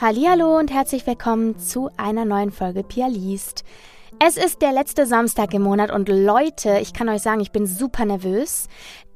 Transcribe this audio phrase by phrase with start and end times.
[0.00, 3.62] Hallo und herzlich willkommen zu einer neuen Folge Pia liest.
[4.18, 7.64] Es ist der letzte Samstag im Monat und Leute, ich kann euch sagen, ich bin
[7.64, 8.66] super nervös,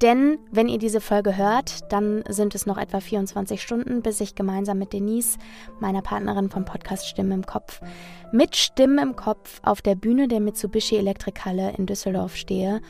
[0.02, 4.36] denn wenn ihr diese Folge hört, dann sind es noch etwa 24 Stunden, bis ich
[4.36, 5.38] gemeinsam mit Denise,
[5.80, 7.80] meiner Partnerin vom Podcast Stimmen im Kopf,
[8.30, 12.80] mit Stimmen im Kopf auf der Bühne der Mitsubishi Elektrikhalle in Düsseldorf stehe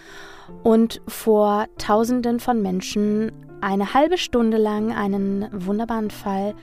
[0.63, 3.33] und vor Tausenden von Menschen
[3.63, 6.55] eine halbe Stunde lang einen wunderbaren Fall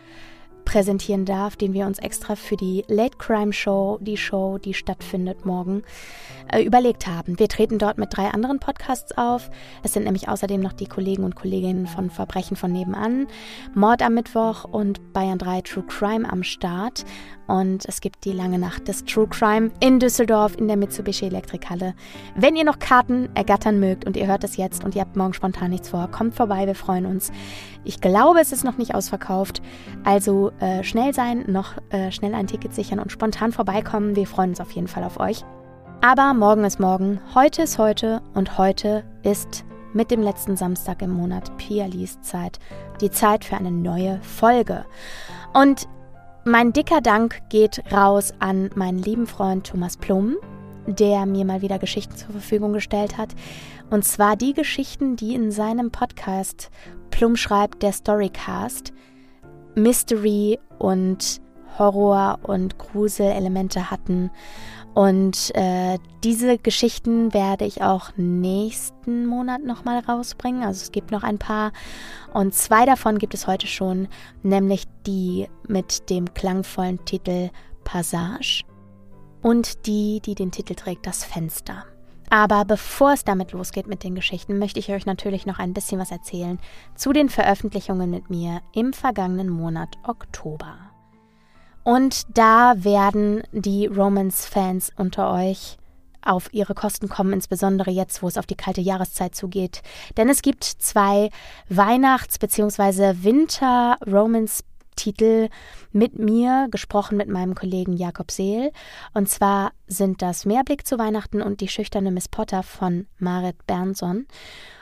[0.65, 5.45] präsentieren darf, den wir uns extra für die Late Crime Show, die Show, die stattfindet
[5.45, 5.83] morgen,
[6.51, 7.39] äh, überlegt haben.
[7.39, 9.49] Wir treten dort mit drei anderen Podcasts auf.
[9.83, 13.27] Es sind nämlich außerdem noch die Kollegen und Kolleginnen von Verbrechen von nebenan,
[13.73, 17.05] Mord am Mittwoch und Bayern 3 True Crime am Start.
[17.47, 21.93] Und es gibt die lange Nacht des True Crime in Düsseldorf in der Mitsubishi Elektrikhalle.
[22.35, 25.33] Wenn ihr noch Karten ergattern mögt und ihr hört es jetzt und ihr habt morgen
[25.33, 27.31] spontan nichts vor, kommt vorbei, wir freuen uns.
[27.83, 29.61] Ich glaube, es ist noch nicht ausverkauft.
[30.03, 34.15] Also äh, schnell sein, noch äh, schnell ein Ticket sichern und spontan vorbeikommen.
[34.15, 35.43] Wir freuen uns auf jeden Fall auf euch.
[36.01, 41.11] Aber morgen ist morgen, heute ist heute und heute ist mit dem letzten Samstag im
[41.11, 42.59] Monat Pia Lies Zeit
[43.01, 44.85] die Zeit für eine neue Folge.
[45.53, 45.87] Und
[46.45, 50.37] mein dicker Dank geht raus an meinen lieben Freund Thomas Plum,
[50.85, 53.33] der mir mal wieder Geschichten zur Verfügung gestellt hat.
[53.89, 56.69] Und zwar die Geschichten, die in seinem Podcast
[57.09, 58.93] Plum schreibt, der Storycast,
[59.73, 61.41] Mystery und
[61.79, 64.29] Horror und Gruselelemente hatten.
[64.95, 70.63] Und äh, diese Geschichten werde ich auch nächsten Monat nochmal rausbringen.
[70.63, 71.73] Also es gibt noch ein paar.
[72.33, 74.07] Und zwei davon gibt es heute schon,
[74.41, 77.49] nämlich die mit dem klangvollen Titel
[77.83, 78.63] Passage
[79.41, 81.83] und die, die den Titel trägt, Das Fenster.
[82.29, 85.99] Aber bevor es damit losgeht mit den Geschichten, möchte ich euch natürlich noch ein bisschen
[85.99, 86.57] was erzählen
[86.95, 90.94] zu den Veröffentlichungen mit mir im vergangenen Monat Oktober.
[91.85, 95.77] Und da werden die Romance-Fans unter euch
[96.23, 99.83] auf ihre Kosten kommen, insbesondere jetzt, wo es auf die kalte Jahreszeit zugeht.
[100.17, 101.29] Denn es gibt zwei
[101.69, 103.23] Weihnachts- bzw.
[103.23, 105.49] Winter-Romance-Titel
[105.91, 108.71] mit mir, gesprochen mit meinem Kollegen Jakob Seel.
[109.13, 114.25] Und zwar sind das Mehrblick zu Weihnachten und die schüchterne Miss Potter von Marit Bernson.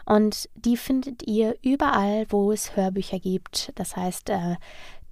[0.05, 3.73] Und die findet ihr überall, wo es Hörbücher gibt.
[3.75, 4.55] Das heißt, äh,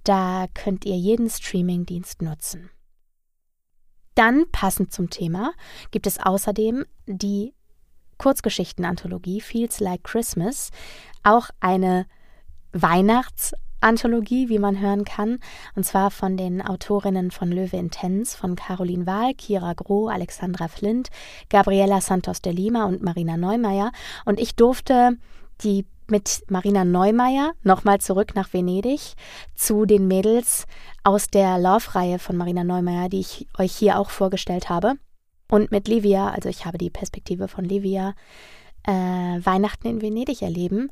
[0.04, 2.70] da könnt ihr jeden Streamingdienst nutzen.
[4.14, 5.52] Dann, passend zum Thema,
[5.90, 7.54] gibt es außerdem die
[8.18, 10.70] Kurzgeschichtenanthologie Feels Like Christmas,
[11.22, 12.06] auch eine
[12.72, 15.38] Weihnachtsanthologie, wie man hören kann,
[15.74, 21.08] und zwar von den Autorinnen von Löwe Intens, von Caroline Wahl, Kira Groh, Alexandra Flint,
[21.48, 23.92] Gabriela Santos de Lima und Marina Neumeier.
[24.24, 25.16] Und ich durfte
[25.62, 29.14] die mit Marina Neumeier nochmal zurück nach Venedig
[29.54, 30.66] zu den Mädels
[31.02, 34.94] aus der Love-Reihe von Marina Neumeier, die ich euch hier auch vorgestellt habe.
[35.50, 38.14] Und mit Livia, also ich habe die Perspektive von Livia,
[38.84, 40.90] äh, Weihnachten in Venedig erleben.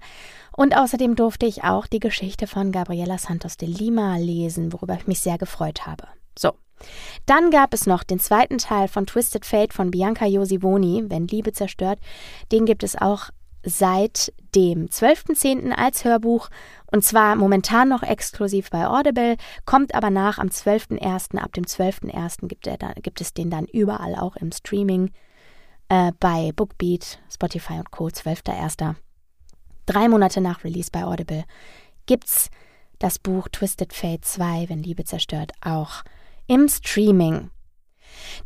[0.56, 5.06] Und außerdem durfte ich auch die Geschichte von Gabriela Santos de Lima lesen, worüber ich
[5.06, 6.04] mich sehr gefreut habe.
[6.38, 6.52] So.
[7.26, 11.52] Dann gab es noch den zweiten Teil von Twisted Fate von Bianca Josivoni, Wenn Liebe
[11.52, 11.98] zerstört.
[12.52, 13.28] Den gibt es auch
[13.62, 15.72] seit dem 12.10.
[15.72, 16.48] als Hörbuch
[16.90, 21.38] und zwar momentan noch exklusiv bei Audible, kommt aber nach am 12.01.
[21.38, 22.48] Ab dem 12.01.
[22.48, 22.68] Gibt,
[23.02, 25.10] gibt es den dann überall auch im Streaming
[25.88, 28.06] äh, bei Bookbeat, Spotify und Co.
[28.06, 28.94] 12.01.
[29.86, 31.44] Drei Monate nach Release bei Audible
[32.06, 32.50] gibt's
[32.98, 36.02] das Buch Twisted Fate 2, wenn Liebe zerstört, auch
[36.46, 37.50] im Streaming.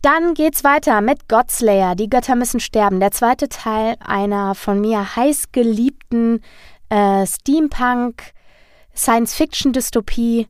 [0.02, 3.00] Dann geht's weiter mit Godslayer, die Götter müssen sterben.
[3.00, 6.40] Der zweite Teil einer von mir heiß geliebten
[6.88, 8.22] äh, Steampunk
[8.94, 10.46] Science-Fiction-Dystopie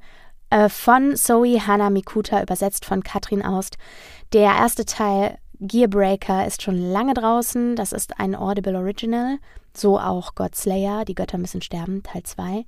[0.50, 3.76] äh, von Zoe Hana Mikuta, übersetzt von Katrin Aust.
[4.32, 7.76] Der erste Teil Gearbreaker ist schon lange draußen.
[7.76, 9.38] Das ist ein Audible Original.
[9.76, 12.64] So auch Godslayer, die Götter müssen sterben, Teil 2.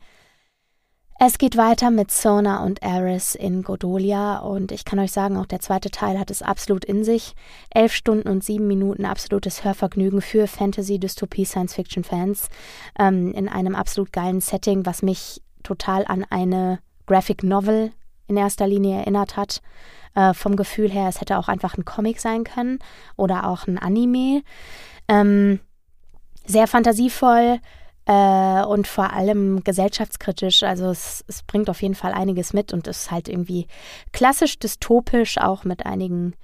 [1.19, 5.47] Es geht weiter mit Sona und Eris in Godolia und ich kann euch sagen, auch
[5.47, 7.35] der zweite Teil hat es absolut in sich.
[7.71, 12.51] Elf Stunden und sieben Minuten absolutes Hörvergnügen für Fantasy, Dystopie, Science-Fiction-Fans
[12.99, 17.93] ähm, in einem absolut geilen Setting, was mich total an eine Graphic Novel
[18.29, 19.63] in erster Linie erinnert hat.
[20.15, 22.79] Äh, vom Gefühl her, es hätte auch einfach ein Comic sein können
[23.17, 24.43] oder auch ein Anime.
[25.09, 25.61] Ähm,
[26.45, 27.61] sehr fantasievoll,
[28.07, 30.63] äh, und vor allem gesellschaftskritisch.
[30.63, 33.67] Also es, es bringt auf jeden Fall einiges mit und ist halt irgendwie
[34.13, 36.35] klassisch dystopisch, auch mit einigen,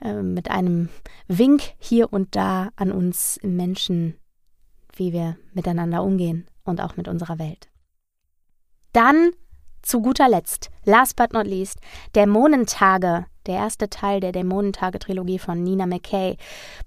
[0.00, 0.88] äh, mit einem
[1.28, 4.16] Wink hier und da an uns Menschen,
[4.94, 7.68] wie wir miteinander umgehen und auch mit unserer Welt.
[8.92, 9.32] Dann
[9.82, 11.78] zu guter Letzt, last but not least,
[12.14, 16.36] Dämonentage, der erste Teil der Dämonentage-Trilogie von Nina McKay,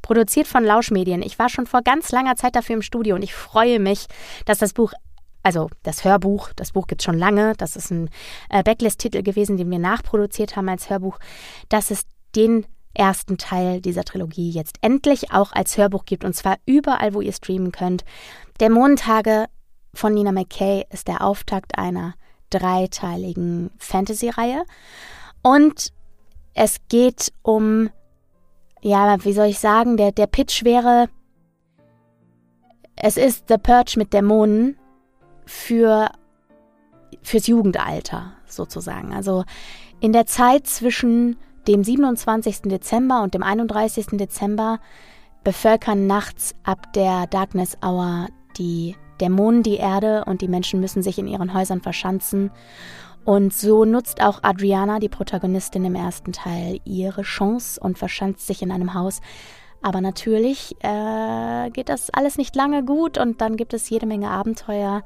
[0.01, 1.21] produziert von Lauschmedien.
[1.21, 4.07] Ich war schon vor ganz langer Zeit dafür im Studio und ich freue mich,
[4.45, 4.94] dass das Buch
[5.44, 8.09] also das Hörbuch, das Buch gibt es schon lange, das ist ein
[8.50, 11.19] äh, Backlist-Titel gewesen, den wir nachproduziert haben als Hörbuch,
[11.69, 12.65] dass es den
[12.95, 17.33] ersten Teil dieser Trilogie jetzt endlich auch als Hörbuch gibt und zwar überall, wo ihr
[17.33, 18.06] streamen könnt.
[18.59, 19.45] Dämonentage
[19.94, 22.15] von Nina McKay ist der Auftakt einer
[22.60, 24.63] dreiteiligen Fantasy-Reihe
[25.42, 25.92] und
[26.54, 27.90] es geht um,
[28.81, 31.10] ja, wie soll ich sagen, der, der Pitch wäre,
[32.96, 34.78] es ist The Purge mit Dämonen
[35.46, 36.10] für
[37.22, 39.13] fürs Jugendalter sozusagen.
[39.13, 39.44] Also
[40.00, 41.38] in der Zeit zwischen
[41.68, 42.63] dem 27.
[42.63, 44.07] Dezember und dem 31.
[44.13, 44.80] Dezember
[45.44, 51.18] bevölkern nachts ab der Darkness Hour die Dämonen die Erde und die Menschen müssen sich
[51.18, 52.52] in ihren Häusern verschanzen.
[53.24, 58.62] Und so nutzt auch Adriana, die Protagonistin im ersten Teil, ihre Chance und verschanzt sich
[58.62, 59.22] in einem Haus,
[59.86, 64.32] aber natürlich äh, geht das alles nicht lange gut und dann gibt es jede Menge
[64.32, 65.04] Abenteuer.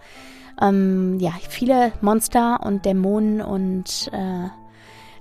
[0.62, 4.48] Ähm, ja, viele Monster und Dämonen und äh,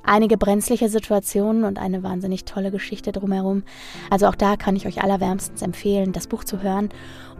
[0.08, 3.62] einige brenzliche Situationen und eine wahnsinnig tolle Geschichte drumherum.
[4.10, 6.88] Also auch da kann ich euch allerwärmstens empfehlen, das Buch zu hören.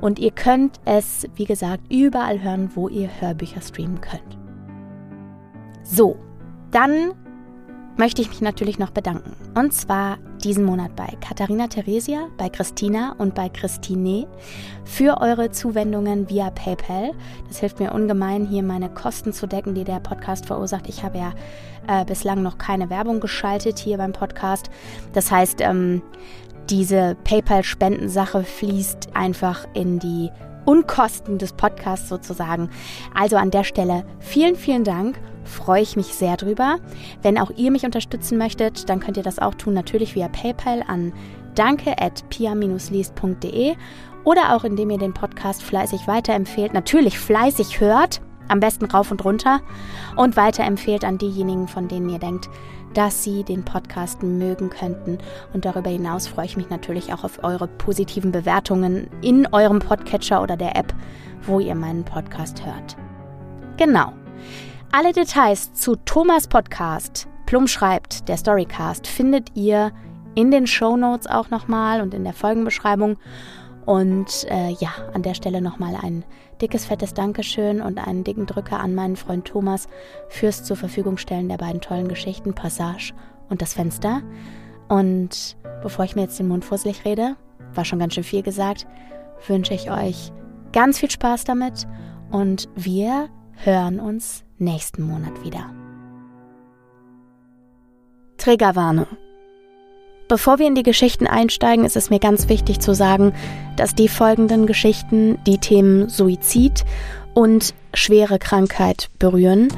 [0.00, 4.38] Und ihr könnt es, wie gesagt, überall hören, wo ihr Hörbücher streamen könnt.
[5.82, 6.16] So,
[6.70, 7.14] dann
[7.98, 9.32] möchte ich mich natürlich noch bedanken.
[9.54, 14.26] Und zwar diesen Monat bei Katharina Theresia, bei Christina und bei Christine
[14.84, 17.10] für eure Zuwendungen via PayPal.
[17.48, 20.88] Das hilft mir ungemein, hier meine Kosten zu decken, die der Podcast verursacht.
[20.88, 21.32] Ich habe ja
[21.88, 24.70] äh, bislang noch keine Werbung geschaltet hier beim Podcast.
[25.12, 26.02] Das heißt, ähm,
[26.70, 30.30] diese PayPal-Spendensache fließt einfach in die
[30.66, 32.70] Unkosten des Podcasts sozusagen.
[33.14, 35.18] Also an der Stelle vielen, vielen Dank
[35.48, 36.78] freue ich mich sehr drüber.
[37.22, 40.84] Wenn auch ihr mich unterstützen möchtet, dann könnt ihr das auch tun, natürlich via PayPal
[40.86, 41.12] an
[41.54, 43.74] danke at pia-liest.de
[44.24, 49.24] oder auch indem ihr den Podcast fleißig weiterempfehlt, natürlich fleißig hört, am besten rauf und
[49.24, 49.60] runter
[50.16, 52.48] und weiterempfehlt an diejenigen, von denen ihr denkt,
[52.94, 55.18] dass sie den Podcast mögen könnten.
[55.52, 60.42] Und darüber hinaus freue ich mich natürlich auch auf eure positiven Bewertungen in eurem Podcatcher
[60.42, 60.94] oder der App,
[61.42, 62.96] wo ihr meinen Podcast hört.
[63.76, 64.12] Genau.
[64.90, 69.92] Alle Details zu Thomas Podcast, Plum schreibt, der Storycast, findet ihr
[70.34, 73.18] in den Show Notes auch nochmal und in der Folgenbeschreibung.
[73.84, 76.24] Und äh, ja, an der Stelle nochmal ein
[76.62, 79.88] dickes, fettes Dankeschön und einen dicken Drücker an meinen Freund Thomas
[80.28, 83.12] fürs zur Verfügung stellen der beiden tollen Geschichten Passage
[83.50, 84.22] und das Fenster.
[84.88, 87.36] Und bevor ich mir jetzt den Mund fusselig rede,
[87.74, 88.86] war schon ganz schön viel gesagt,
[89.46, 90.32] wünsche ich euch
[90.72, 91.86] ganz viel Spaß damit
[92.30, 93.28] und wir
[93.64, 95.70] hören uns nächsten Monat wieder.
[98.38, 99.06] Triggerwarnung.
[100.28, 103.32] Bevor wir in die Geschichten einsteigen, ist es mir ganz wichtig zu sagen,
[103.76, 106.84] dass die folgenden Geschichten die Themen Suizid
[107.34, 109.68] und schwere Krankheit berühren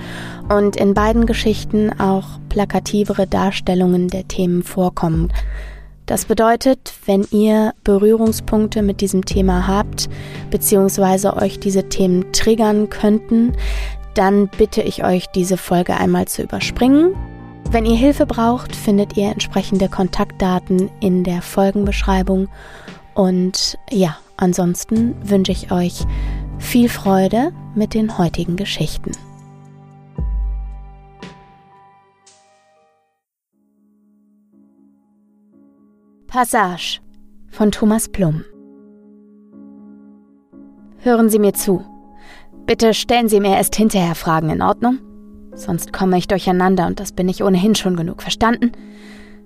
[0.49, 5.33] und in beiden Geschichten auch plakativere Darstellungen der Themen vorkommen.
[6.11, 10.11] Das bedeutet, wenn ihr Berührungspunkte mit diesem Thema habt,
[10.51, 13.53] beziehungsweise euch diese Themen triggern könnten,
[14.15, 17.15] dann bitte ich euch, diese Folge einmal zu überspringen.
[17.71, 22.49] Wenn ihr Hilfe braucht, findet ihr entsprechende Kontaktdaten in der Folgenbeschreibung.
[23.15, 26.01] Und ja, ansonsten wünsche ich euch
[26.59, 29.13] viel Freude mit den heutigen Geschichten.
[36.31, 37.01] Passage
[37.49, 38.45] von Thomas Plum
[40.99, 41.85] Hören Sie mir zu.
[42.67, 45.01] Bitte stellen Sie mir erst hinterher Fragen, in Ordnung?
[45.55, 48.71] Sonst komme ich durcheinander und das bin ich ohnehin schon genug, verstanden?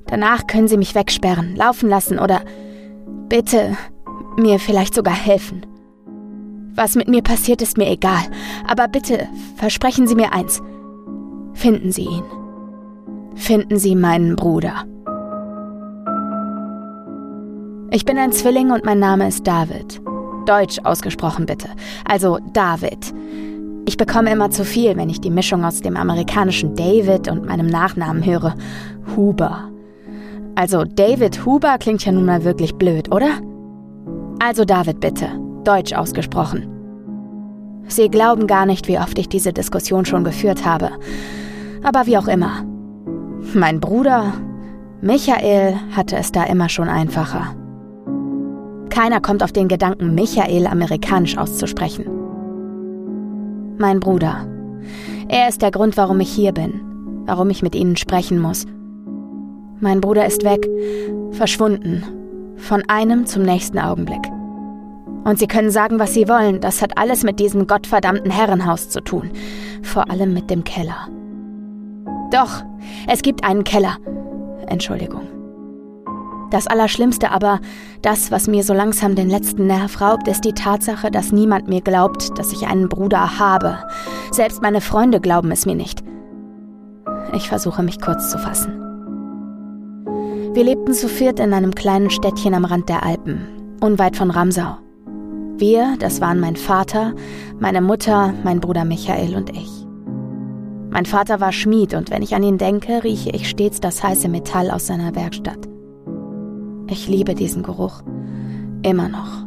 [0.08, 2.42] Danach können Sie mich wegsperren, laufen lassen oder
[3.30, 3.78] bitte
[4.36, 5.64] mir vielleicht sogar helfen.
[6.74, 8.24] Was mit mir passiert, ist mir egal,
[8.68, 9.26] aber bitte
[9.56, 10.60] versprechen Sie mir eins.
[11.54, 12.24] Finden Sie ihn.
[13.36, 14.84] Finden Sie meinen Bruder.
[17.90, 20.00] Ich bin ein Zwilling und mein Name ist David.
[20.46, 21.68] Deutsch ausgesprochen bitte.
[22.04, 23.14] Also David.
[23.86, 27.66] Ich bekomme immer zu viel, wenn ich die Mischung aus dem amerikanischen David und meinem
[27.66, 28.54] Nachnamen höre.
[29.14, 29.68] Huber.
[30.54, 33.30] Also David Huber klingt ja nun mal wirklich blöd, oder?
[34.38, 35.28] Also David bitte.
[35.64, 36.68] Deutsch ausgesprochen.
[37.86, 40.90] Sie glauben gar nicht, wie oft ich diese Diskussion schon geführt habe.
[41.82, 42.64] Aber wie auch immer.
[43.54, 44.32] Mein Bruder,
[45.00, 47.54] Michael, hatte es da immer schon einfacher.
[48.94, 52.04] Keiner kommt auf den Gedanken, Michael amerikanisch auszusprechen.
[53.76, 54.46] Mein Bruder.
[55.26, 56.80] Er ist der Grund, warum ich hier bin,
[57.26, 58.66] warum ich mit Ihnen sprechen muss.
[59.80, 60.68] Mein Bruder ist weg,
[61.32, 62.04] verschwunden,
[62.56, 64.30] von einem zum nächsten Augenblick.
[65.24, 69.00] Und Sie können sagen, was Sie wollen, das hat alles mit diesem gottverdammten Herrenhaus zu
[69.00, 69.32] tun,
[69.82, 71.08] vor allem mit dem Keller.
[72.30, 72.62] Doch,
[73.08, 73.96] es gibt einen Keller.
[74.68, 75.43] Entschuldigung.
[76.54, 77.58] Das Allerschlimmste aber,
[78.00, 81.80] das, was mir so langsam den letzten Nerv raubt, ist die Tatsache, dass niemand mir
[81.80, 83.80] glaubt, dass ich einen Bruder habe.
[84.30, 86.04] Selbst meine Freunde glauben es mir nicht.
[87.34, 88.72] Ich versuche mich kurz zu fassen.
[90.52, 93.40] Wir lebten zu viert in einem kleinen Städtchen am Rand der Alpen,
[93.80, 94.76] unweit von Ramsau.
[95.58, 97.14] Wir, das waren mein Vater,
[97.58, 99.72] meine Mutter, mein Bruder Michael und ich.
[100.90, 104.28] Mein Vater war Schmied und wenn ich an ihn denke, rieche ich stets das heiße
[104.28, 105.73] Metall aus seiner Werkstatt.
[106.88, 108.02] Ich liebe diesen Geruch.
[108.82, 109.46] Immer noch.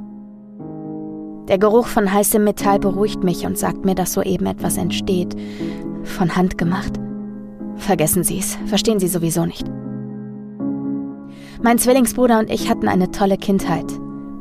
[1.48, 5.36] Der Geruch von heißem Metall beruhigt mich und sagt mir, dass soeben etwas entsteht.
[6.04, 6.94] Von Hand gemacht.
[7.76, 8.58] Vergessen Sie es.
[8.66, 9.66] Verstehen Sie sowieso nicht.
[11.62, 13.86] Mein Zwillingsbruder und ich hatten eine tolle Kindheit.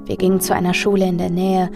[0.07, 1.71] Wir gingen zu einer Schule in der Nähe,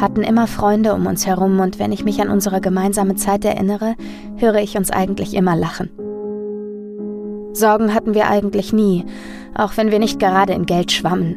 [0.00, 3.94] hatten immer Freunde um uns herum und wenn ich mich an unsere gemeinsame Zeit erinnere,
[4.36, 5.90] höre ich uns eigentlich immer lachen.
[7.52, 9.04] Sorgen hatten wir eigentlich nie,
[9.56, 11.36] auch wenn wir nicht gerade in Geld schwammen.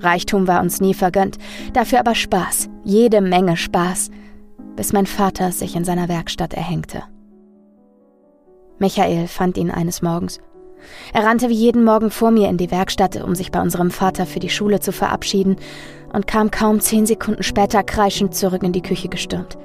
[0.00, 1.38] Reichtum war uns nie vergönnt,
[1.72, 4.10] dafür aber Spaß, jede Menge Spaß,
[4.76, 7.02] bis mein Vater sich in seiner Werkstatt erhängte.
[8.78, 10.38] Michael fand ihn eines Morgens.
[11.14, 14.26] Er rannte wie jeden Morgen vor mir in die Werkstatt, um sich bei unserem Vater
[14.26, 15.56] für die Schule zu verabschieden,
[16.12, 19.58] und kam kaum zehn Sekunden später kreischend zurück in die Küche gestürmt.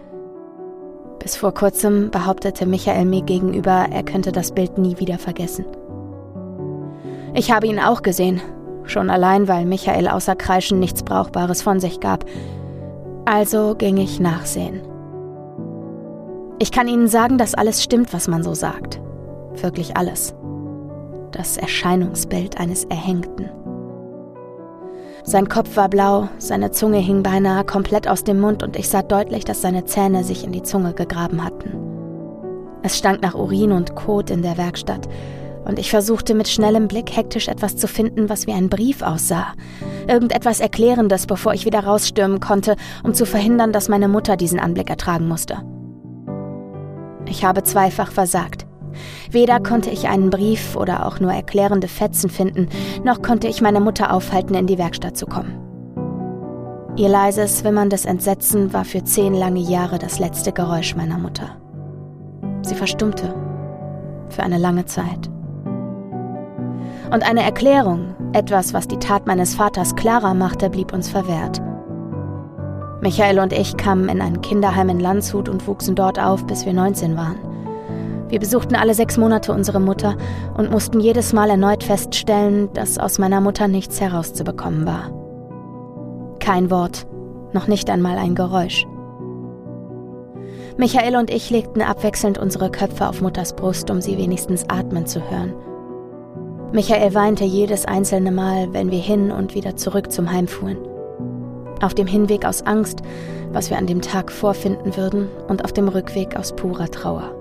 [1.19, 5.65] Bis vor kurzem behauptete Michael mir gegenüber, er könnte das Bild nie wieder vergessen.
[7.33, 8.41] Ich habe ihn auch gesehen,
[8.83, 12.25] schon allein, weil Michael außer Kreischen nichts Brauchbares von sich gab.
[13.25, 14.81] Also ging ich nachsehen.
[16.59, 18.99] Ich kann Ihnen sagen, dass alles stimmt, was man so sagt.
[19.55, 20.35] Wirklich alles.
[21.31, 23.49] Das Erscheinungsbild eines Erhängten.
[25.23, 29.03] Sein Kopf war blau, seine Zunge hing beinahe komplett aus dem Mund und ich sah
[29.03, 31.71] deutlich, dass seine Zähne sich in die Zunge gegraben hatten.
[32.83, 35.07] Es stank nach Urin und Kot in der Werkstatt
[35.71, 39.53] und ich versuchte mit schnellem Blick hektisch etwas zu finden, was wie ein Brief aussah.
[40.05, 42.75] Irgendetwas Erklärendes, bevor ich wieder rausstürmen konnte,
[43.05, 45.63] um zu verhindern, dass meine Mutter diesen Anblick ertragen musste.
[47.25, 48.65] Ich habe zweifach versagt.
[49.29, 52.67] Weder konnte ich einen Brief oder auch nur erklärende Fetzen finden,
[53.05, 55.57] noch konnte ich meine Mutter aufhalten, in die Werkstatt zu kommen.
[56.97, 61.55] Ihr leises, wimmerndes Entsetzen war für zehn lange Jahre das letzte Geräusch meiner Mutter.
[62.61, 63.33] Sie verstummte.
[64.27, 65.29] Für eine lange Zeit.
[67.11, 71.61] Und eine Erklärung, etwas, was die Tat meines Vaters klarer machte, blieb uns verwehrt.
[73.01, 76.71] Michael und ich kamen in ein Kinderheim in Landshut und wuchsen dort auf, bis wir
[76.71, 77.37] 19 waren.
[78.29, 80.15] Wir besuchten alle sechs Monate unsere Mutter
[80.55, 85.11] und mussten jedes Mal erneut feststellen, dass aus meiner Mutter nichts herauszubekommen war.
[86.39, 87.07] Kein Wort,
[87.51, 88.87] noch nicht einmal ein Geräusch.
[90.77, 95.19] Michael und ich legten abwechselnd unsere Köpfe auf Mutters Brust, um sie wenigstens atmen zu
[95.29, 95.53] hören.
[96.73, 100.77] Michael weinte jedes einzelne Mal, wenn wir hin und wieder zurück zum Heim fuhren.
[101.81, 103.01] Auf dem Hinweg aus Angst,
[103.51, 107.35] was wir an dem Tag vorfinden würden, und auf dem Rückweg aus purer Trauer.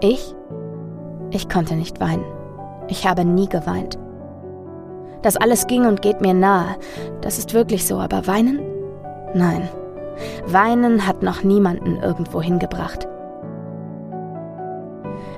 [0.00, 0.34] Ich?
[1.30, 2.24] Ich konnte nicht weinen.
[2.88, 3.96] Ich habe nie geweint.
[5.22, 6.74] Das alles ging und geht mir nahe.
[7.20, 8.58] Das ist wirklich so, aber weinen?
[9.34, 9.68] Nein.
[10.46, 13.06] Weinen hat noch niemanden irgendwo hingebracht.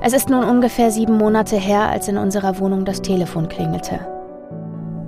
[0.00, 4.00] Es ist nun ungefähr sieben Monate her, als in unserer Wohnung das Telefon klingelte.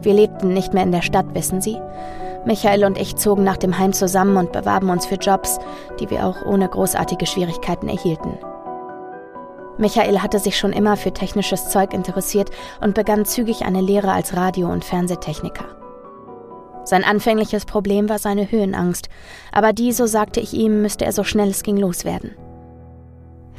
[0.03, 1.77] Wir lebten nicht mehr in der Stadt, wissen Sie.
[2.45, 5.59] Michael und ich zogen nach dem Heim zusammen und bewarben uns für Jobs,
[6.01, 8.39] die wir auch ohne großartige Schwierigkeiten erhielten.
[9.77, 14.37] Michael hatte sich schon immer für technisches Zeug interessiert und begann zügig eine Lehre als
[14.37, 15.65] Radio- und Fernsehtechniker.
[16.85, 19.09] Sein anfängliches Problem war seine Höhenangst,
[19.53, 22.35] aber die, so sagte ich ihm, müsste er so schnell es ging loswerden.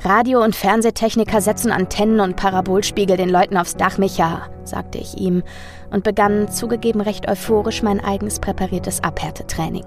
[0.03, 5.43] Radio- und Fernsehtechniker setzen Antennen und Parabolspiegel den Leuten aufs Dach, Micha, sagte ich ihm
[5.91, 9.83] und begann zugegeben recht euphorisch mein eigens präpariertes Abhärtetraining.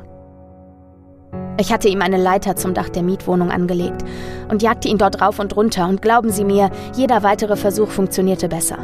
[1.58, 4.04] Ich hatte ihm eine Leiter zum Dach der Mietwohnung angelegt
[4.50, 8.48] und jagte ihn dort rauf und runter und glauben Sie mir, jeder weitere Versuch funktionierte
[8.48, 8.78] besser.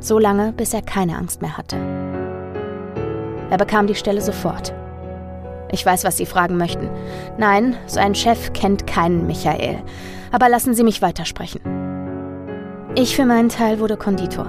[0.00, 1.76] So lange, bis er keine Angst mehr hatte.
[3.50, 4.74] Er bekam die Stelle sofort.
[5.70, 6.90] Ich weiß, was Sie fragen möchten.
[7.36, 9.78] Nein, sein Chef kennt keinen Michael.
[10.30, 11.60] Aber lassen Sie mich weitersprechen.
[12.94, 14.46] Ich für meinen Teil wurde Konditor.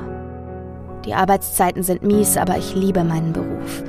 [1.06, 3.84] Die Arbeitszeiten sind mies, aber ich liebe meinen Beruf.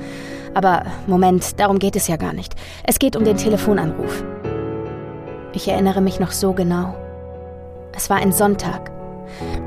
[0.55, 2.55] Aber Moment, darum geht es ja gar nicht.
[2.85, 4.25] Es geht um den Telefonanruf.
[5.53, 6.95] Ich erinnere mich noch so genau.
[7.95, 8.91] Es war ein Sonntag.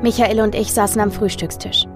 [0.02, 1.86] Michael und ich saßen am Frühstückstisch.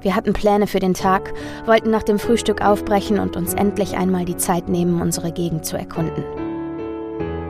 [0.00, 1.32] Wir hatten Pläne für den Tag,
[1.64, 5.76] wollten nach dem Frühstück aufbrechen und uns endlich einmal die Zeit nehmen, unsere Gegend zu
[5.76, 6.24] erkunden.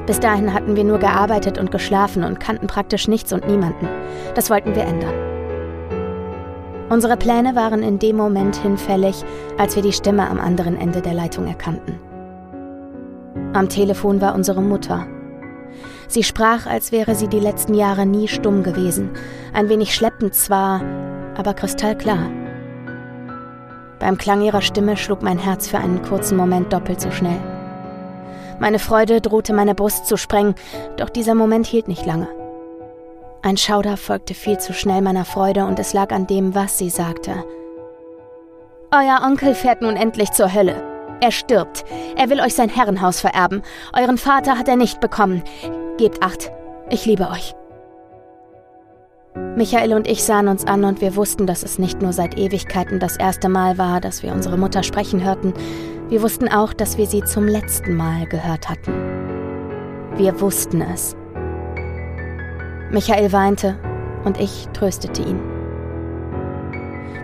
[0.07, 3.89] Bis dahin hatten wir nur gearbeitet und geschlafen und kannten praktisch nichts und niemanden.
[4.35, 5.15] Das wollten wir ändern.
[6.89, 9.25] Unsere Pläne waren in dem Moment hinfällig,
[9.59, 11.99] als wir die Stimme am anderen Ende der Leitung erkannten.
[13.53, 15.07] Am Telefon war unsere Mutter.
[16.07, 19.11] Sie sprach, als wäre sie die letzten Jahre nie stumm gewesen,
[19.53, 20.81] ein wenig schleppend zwar,
[21.37, 22.31] aber kristallklar.
[23.99, 27.56] Beim Klang ihrer Stimme schlug mein Herz für einen kurzen Moment doppelt so schnell.
[28.59, 30.55] Meine Freude drohte meine Brust zu sprengen,
[30.97, 32.29] doch dieser Moment hielt nicht lange.
[33.43, 36.91] Ein Schauder folgte viel zu schnell meiner Freude und es lag an dem, was sie
[36.91, 37.45] sagte.
[38.93, 40.83] Euer Onkel fährt nun endlich zur Hölle.
[41.21, 41.85] Er stirbt.
[42.17, 43.63] Er will euch sein Herrenhaus vererben.
[43.93, 45.43] Euren Vater hat er nicht bekommen.
[45.97, 46.51] Gebt acht.
[46.91, 47.55] Ich liebe euch.
[49.57, 53.01] Michael und ich sahen uns an und wir wussten, dass es nicht nur seit Ewigkeiten
[53.01, 55.55] das erste Mal war, dass wir unsere Mutter sprechen hörten,
[56.11, 58.93] wir wussten auch, dass wir sie zum letzten Mal gehört hatten.
[60.17, 61.17] Wir wussten es.
[62.91, 63.77] Michael weinte
[64.27, 65.41] und ich tröstete ihn.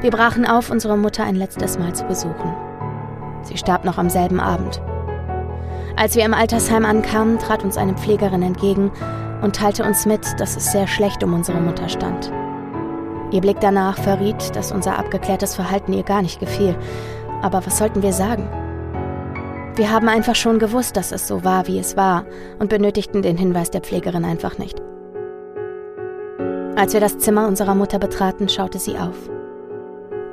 [0.00, 2.54] Wir brachen auf, unsere Mutter ein letztes Mal zu besuchen.
[3.42, 4.80] Sie starb noch am selben Abend.
[5.96, 8.90] Als wir im Altersheim ankamen, trat uns eine Pflegerin entgegen
[9.42, 12.32] und teilte uns mit, dass es sehr schlecht um unsere Mutter stand.
[13.32, 16.76] Ihr Blick danach verriet, dass unser abgeklärtes Verhalten ihr gar nicht gefiel.
[17.42, 18.48] Aber was sollten wir sagen?
[19.74, 22.24] Wir haben einfach schon gewusst, dass es so war, wie es war,
[22.58, 24.80] und benötigten den Hinweis der Pflegerin einfach nicht.
[26.76, 29.16] Als wir das Zimmer unserer Mutter betraten, schaute sie auf.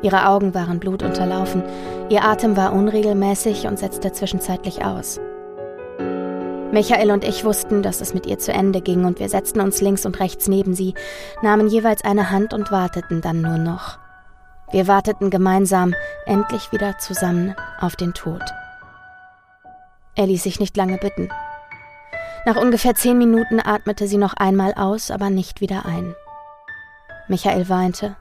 [0.02, 1.64] Ihre Augen waren blutunterlaufen,
[2.10, 5.20] ihr Atem war unregelmäßig und setzte zwischenzeitlich aus.
[6.72, 9.82] Michael und ich wussten, dass es mit ihr zu Ende ging, und wir setzten uns
[9.82, 10.94] links und rechts neben sie,
[11.42, 13.98] nahmen jeweils eine Hand und warteten dann nur noch.
[14.72, 15.96] Wir warteten gemeinsam,
[16.28, 18.44] endlich wieder zusammen, auf den Tod.
[20.16, 21.30] Er ließ sich nicht lange bitten.
[22.46, 26.16] Nach ungefähr zehn Minuten atmete sie noch einmal aus, aber nicht wieder ein.
[27.28, 28.16] Michael weinte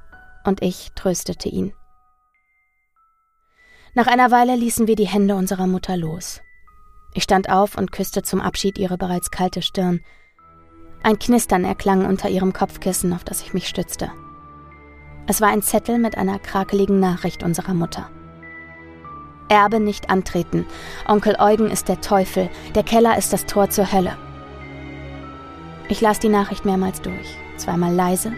[0.45, 1.75] und ich tröstete ihn.
[3.93, 6.41] Nach einer Weile ließen wir die Hände unserer Mutter los.
[7.15, 10.01] Ich stand auf und küsste zum Abschied ihre bereits kalte Stirn.
[11.03, 14.11] Ein Knistern erklang unter ihrem Kopfkissen, auf das ich mich stützte.
[15.27, 18.11] Es war ein Zettel mit einer krakeligen Nachricht unserer Mutter.
[19.49, 20.67] Erbe nicht antreten.
[21.07, 22.51] Onkel Eugen ist der Teufel.
[22.75, 24.17] Der Keller ist das Tor zur Hölle.
[25.89, 27.37] Ich las die Nachricht mehrmals durch.
[27.57, 28.33] Zweimal leise,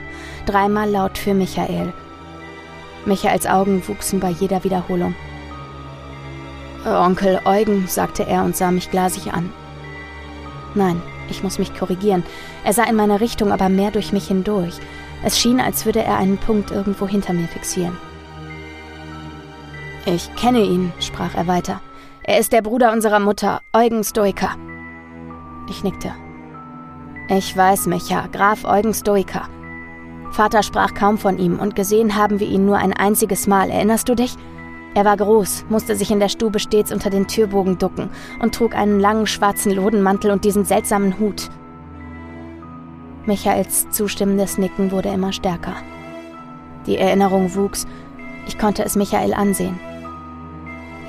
[0.46, 1.92] dreimal laut für Michael.
[3.04, 5.14] Michaels Augen wuchsen bei jeder Wiederholung.
[6.84, 9.52] Onkel Eugen, sagte er und sah mich glasig an.
[10.74, 12.24] Nein, ich muss mich korrigieren.
[12.64, 14.74] Er sah in meine Richtung, aber mehr durch mich hindurch.
[15.22, 17.96] Es schien, als würde er einen Punkt irgendwo hinter mir fixieren.
[20.06, 21.80] Ich kenne ihn, sprach er weiter.
[22.22, 24.56] Er ist der Bruder unserer Mutter, Eugen Stoiker.
[25.68, 26.12] Ich nickte.
[27.28, 29.48] Ich weiß, Micha, Graf Eugen Stoiker.
[30.30, 33.68] Vater sprach kaum von ihm und gesehen haben wir ihn nur ein einziges Mal.
[33.68, 34.36] Erinnerst du dich?
[34.94, 38.10] Er war groß, musste sich in der Stube stets unter den Türbogen ducken
[38.42, 41.48] und trug einen langen schwarzen Lodenmantel und diesen seltsamen Hut.
[43.26, 45.74] Michaels zustimmendes Nicken wurde immer stärker.
[46.86, 47.86] Die Erinnerung wuchs.
[48.48, 49.78] Ich konnte es Michael ansehen.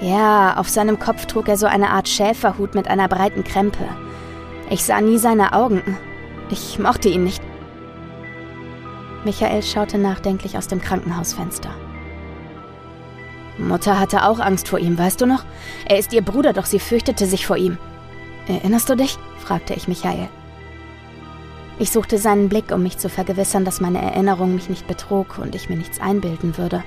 [0.02, 3.86] Ja, auf seinem Kopf trug er so eine Art Schäferhut mit einer breiten Krempe.
[4.70, 5.82] Ich sah nie seine Augen.
[6.50, 7.42] Ich mochte ihn nicht.
[9.24, 11.70] Michael schaute nachdenklich aus dem Krankenhausfenster.
[13.68, 15.44] Mutter hatte auch Angst vor ihm, weißt du noch?
[15.88, 17.78] Er ist ihr Bruder, doch sie fürchtete sich vor ihm.
[18.48, 19.18] Erinnerst du dich?
[19.38, 20.30] fragte ich Michael.
[21.80, 25.56] Ich suchte seinen Blick, um mich zu vergewissern, dass meine Erinnerung mich nicht betrog und
[25.56, 26.84] ich mir nichts einbilden würde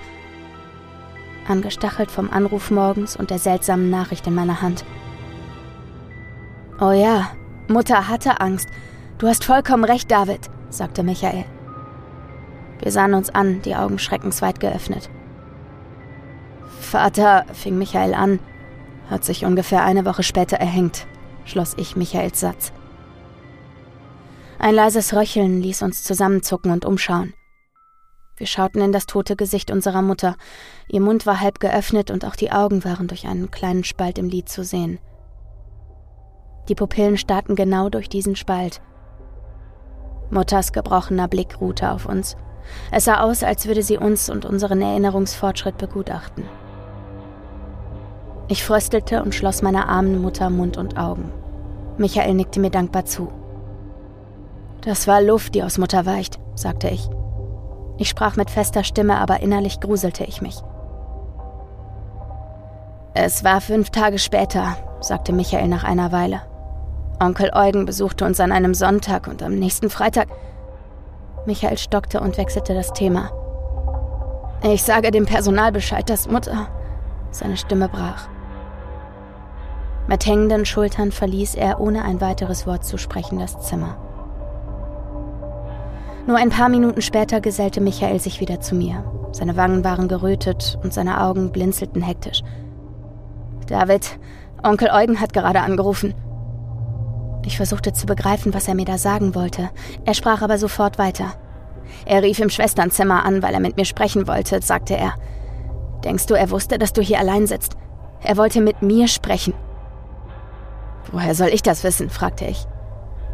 [1.49, 4.85] angestachelt vom Anruf morgens und der seltsamen Nachricht in meiner Hand.
[6.81, 7.31] Oh ja,
[7.69, 8.69] Mutter hatte Angst.
[9.19, 11.45] Du hast vollkommen recht, David, sagte Michael.
[12.81, 15.09] Wir sahen uns an, die Augen schreckensweit geöffnet.
[16.95, 18.39] Vater, fing Michael an,
[19.11, 21.09] hat sich ungefähr eine Woche später erhängt,
[21.45, 22.73] schloss ich Michaels Satz.
[24.61, 27.35] Ein leises Röcheln ließ uns zusammenzucken und umschauen.
[28.37, 30.37] Wir schauten in das tote Gesicht unserer Mutter.
[30.87, 34.29] Ihr Mund war halb geöffnet und auch die Augen waren durch einen kleinen Spalt im
[34.29, 35.01] Lid zu sehen.
[36.69, 38.81] Die Pupillen starrten genau durch diesen Spalt.
[40.31, 42.37] Mutters gebrochener Blick ruhte auf uns.
[42.93, 46.45] Es sah aus, als würde sie uns und unseren Erinnerungsfortschritt begutachten.
[48.49, 51.33] Ich fröstelte und schloss meiner armen Mutter Mund und Augen.
[51.97, 53.29] Michael nickte mir dankbar zu.
[54.83, 57.09] Das war Luft, die aus Mutter weicht, sagte ich.
[57.97, 60.61] Ich sprach mit fester Stimme, aber innerlich gruselte ich mich.
[63.15, 66.43] Es war fünf Tage später, sagte Michael nach einer Weile.
[67.21, 70.29] Onkel Eugen besuchte uns an einem Sonntag und am nächsten Freitag.
[71.47, 73.31] Michael stockte und wechselte das Thema.
[74.63, 76.69] Ich sage dem Personal Bescheid, dass Mutter.
[77.31, 78.29] Seine Stimme brach.
[80.07, 83.97] Mit hängenden Schultern verließ er, ohne ein weiteres Wort zu sprechen, das Zimmer.
[86.27, 89.05] Nur ein paar Minuten später gesellte Michael sich wieder zu mir.
[89.33, 92.43] Seine Wangen waren gerötet und seine Augen blinzelten hektisch.
[93.67, 94.19] David,
[94.63, 96.15] Onkel Eugen hat gerade angerufen.
[97.45, 99.71] Ich versuchte zu begreifen, was er mir da sagen wollte.
[100.05, 101.33] Er sprach aber sofort weiter.
[102.07, 105.15] Er rief im Schwesternzimmer an, weil er mit mir sprechen wollte, sagte er.
[106.05, 107.77] Denkst du, er wusste, dass du hier allein sitzt?
[108.23, 109.55] Er wollte mit mir sprechen.
[111.13, 112.11] Woher soll ich das wissen?
[112.11, 112.67] fragte ich.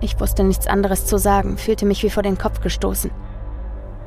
[0.01, 3.11] Ich wusste nichts anderes zu sagen, fühlte mich wie vor den Kopf gestoßen.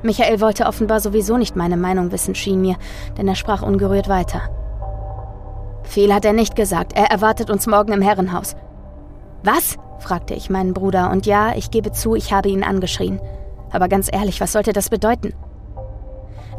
[0.01, 2.75] Michael wollte offenbar sowieso nicht meine Meinung wissen, schien mir,
[3.17, 4.41] denn er sprach ungerührt weiter.
[5.83, 8.55] Viel hat er nicht gesagt, er erwartet uns morgen im Herrenhaus.
[9.43, 9.77] Was?
[9.99, 13.21] fragte ich meinen Bruder, und ja, ich gebe zu, ich habe ihn angeschrien.
[13.71, 15.33] Aber ganz ehrlich, was sollte das bedeuten?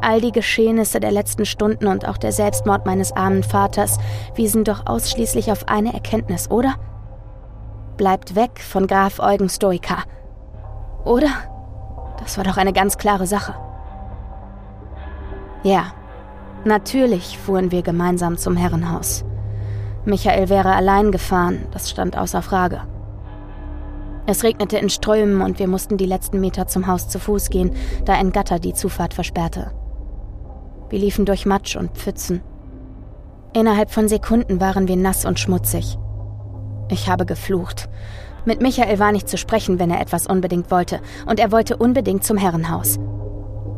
[0.01, 3.99] All die Geschehnisse der letzten Stunden und auch der Selbstmord meines armen Vaters
[4.35, 6.75] wiesen doch ausschließlich auf eine Erkenntnis, oder?
[7.97, 10.03] Bleibt weg von Graf Eugen Stoika.
[11.05, 11.29] Oder?
[12.19, 13.55] Das war doch eine ganz klare Sache.
[15.63, 15.93] Ja,
[16.65, 19.25] natürlich fuhren wir gemeinsam zum Herrenhaus.
[20.05, 22.83] Michael wäre allein gefahren, das stand außer Frage.
[24.27, 27.75] Es regnete in Strömen und wir mussten die letzten Meter zum Haus zu Fuß gehen,
[28.05, 29.71] da ein Gatter die Zufahrt versperrte.
[30.89, 32.43] Wir liefen durch Matsch und Pfützen.
[33.53, 35.99] Innerhalb von Sekunden waren wir nass und schmutzig.
[36.95, 37.89] Ich habe geflucht.
[38.45, 42.23] Mit Michael war nicht zu sprechen, wenn er etwas unbedingt wollte, und er wollte unbedingt
[42.23, 43.01] zum Herrenhaus.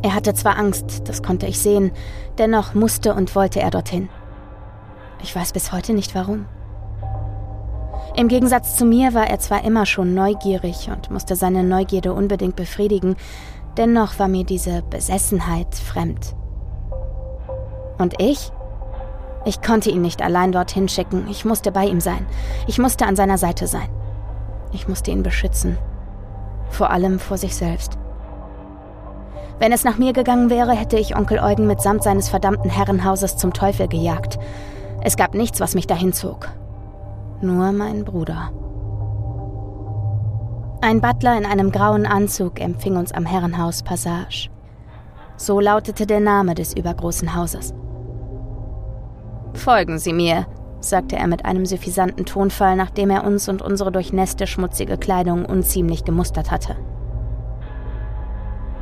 [0.03, 1.91] Er hatte zwar Angst, das konnte ich sehen,
[2.37, 4.09] dennoch musste und wollte er dorthin.
[5.23, 6.45] Ich weiß bis heute nicht warum.
[8.15, 12.55] Im Gegensatz zu mir war er zwar immer schon neugierig und musste seine Neugierde unbedingt
[12.55, 13.15] befriedigen,
[13.77, 16.35] dennoch war mir diese Besessenheit fremd.
[17.97, 18.51] Und ich?
[19.47, 22.25] Ich konnte ihn nicht allein dorthin schicken, ich musste bei ihm sein,
[22.67, 23.87] ich musste an seiner Seite sein.
[24.73, 25.77] Ich musste ihn beschützen,
[26.69, 27.97] vor allem vor sich selbst.
[29.57, 33.53] Wenn es nach mir gegangen wäre, hätte ich Onkel Eugen mitsamt seines verdammten Herrenhauses zum
[33.53, 34.37] Teufel gejagt.
[34.99, 36.49] Es gab nichts, was mich dahin zog.
[37.39, 38.51] Nur mein Bruder.
[40.81, 44.49] Ein Butler in einem grauen Anzug empfing uns am Herrenhaus Passage.
[45.37, 47.73] So lautete der Name des übergroßen Hauses.
[49.57, 50.45] Folgen Sie mir,
[50.79, 56.05] sagte er mit einem suffisanten Tonfall, nachdem er uns und unsere durchnässte, schmutzige Kleidung unziemlich
[56.05, 56.75] gemustert hatte.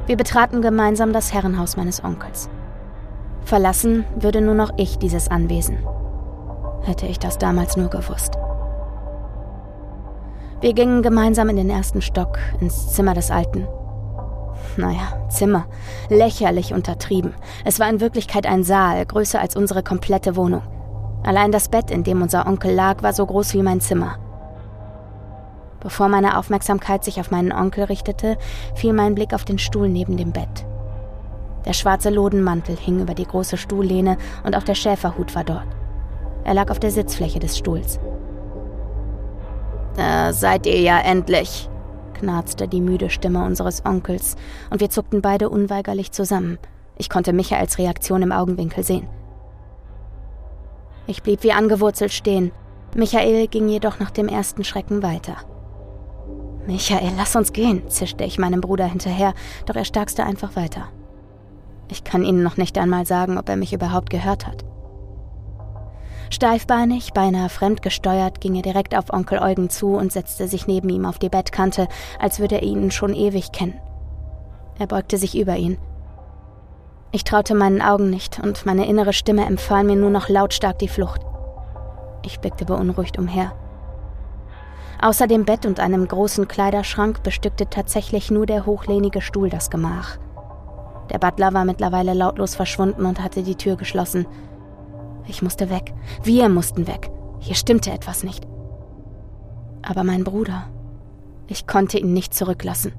[0.06, 2.50] Wir betraten gemeinsam das Herrenhaus meines Onkels.
[3.44, 5.80] Verlassen würde nur noch ich dieses Anwesen.
[6.84, 8.38] Hätte ich das damals nur gewusst.
[10.62, 13.68] Wir gingen gemeinsam in den ersten Stock, ins Zimmer des Alten.
[14.78, 15.66] Naja, Zimmer.
[16.10, 17.34] Lächerlich untertrieben.
[17.64, 20.64] Es war in Wirklichkeit ein Saal, größer als unsere komplette Wohnung.
[21.24, 24.18] Allein das Bett, in dem unser Onkel lag, war so groß wie mein Zimmer.
[25.80, 28.38] Bevor meine Aufmerksamkeit sich auf meinen Onkel richtete,
[28.76, 30.66] fiel mein Blick auf den Stuhl neben dem Bett.
[31.66, 35.68] Der schwarze Lodenmantel hing über die große Stuhllehne und auch der Schäferhut war dort.
[36.44, 38.00] Er lag auf der Sitzfläche des Stuhls.
[39.96, 41.70] Da seid ihr ja endlich,
[42.16, 44.36] knarzte die müde Stimme unseres Onkels,
[44.72, 46.58] und wir zuckten beide unweigerlich zusammen.
[46.98, 49.08] Ich konnte Michaels Reaktion im Augenwinkel sehen.
[51.08, 52.52] Ich blieb wie angewurzelt stehen.
[52.96, 55.36] Michael ging jedoch nach dem ersten Schrecken weiter.
[56.66, 59.34] Michael, lass uns gehen, zischte ich meinem Bruder hinterher,
[59.68, 60.88] doch er starkste einfach weiter.
[61.90, 64.66] Ich kann Ihnen noch nicht einmal sagen, ob er mich überhaupt gehört hat.
[66.36, 71.06] Steifbeinig, beinahe fremdgesteuert, ging er direkt auf Onkel Eugen zu und setzte sich neben ihm
[71.06, 71.88] auf die Bettkante,
[72.20, 73.80] als würde er ihn schon ewig kennen.
[74.78, 75.78] Er beugte sich über ihn.
[77.14, 80.90] Ich traute meinen Augen nicht und meine innere Stimme empfahl mir nur noch lautstark die
[80.90, 81.22] Flucht.
[82.26, 83.54] Ich blickte beunruhigt umher.
[85.02, 90.18] Außer dem Bett und einem großen Kleiderschrank bestückte tatsächlich nur der hochlehnige Stuhl das Gemach.
[91.12, 94.26] Der Butler war mittlerweile lautlos verschwunden und hatte die Tür geschlossen.
[95.28, 95.94] Ich musste weg.
[96.24, 97.10] Wir mussten weg.
[97.40, 98.46] Hier stimmte etwas nicht.
[99.82, 100.68] Aber mein Bruder.
[101.48, 102.94] Ich konnte ihn nicht zurücklassen.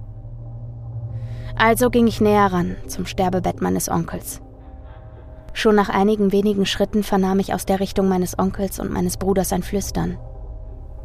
[1.56, 4.42] Also ging ich näher ran zum Sterbebett meines Onkels.
[5.52, 9.52] Schon nach einigen wenigen Schritten vernahm ich aus der Richtung meines Onkels und meines Bruders
[9.52, 10.18] ein Flüstern.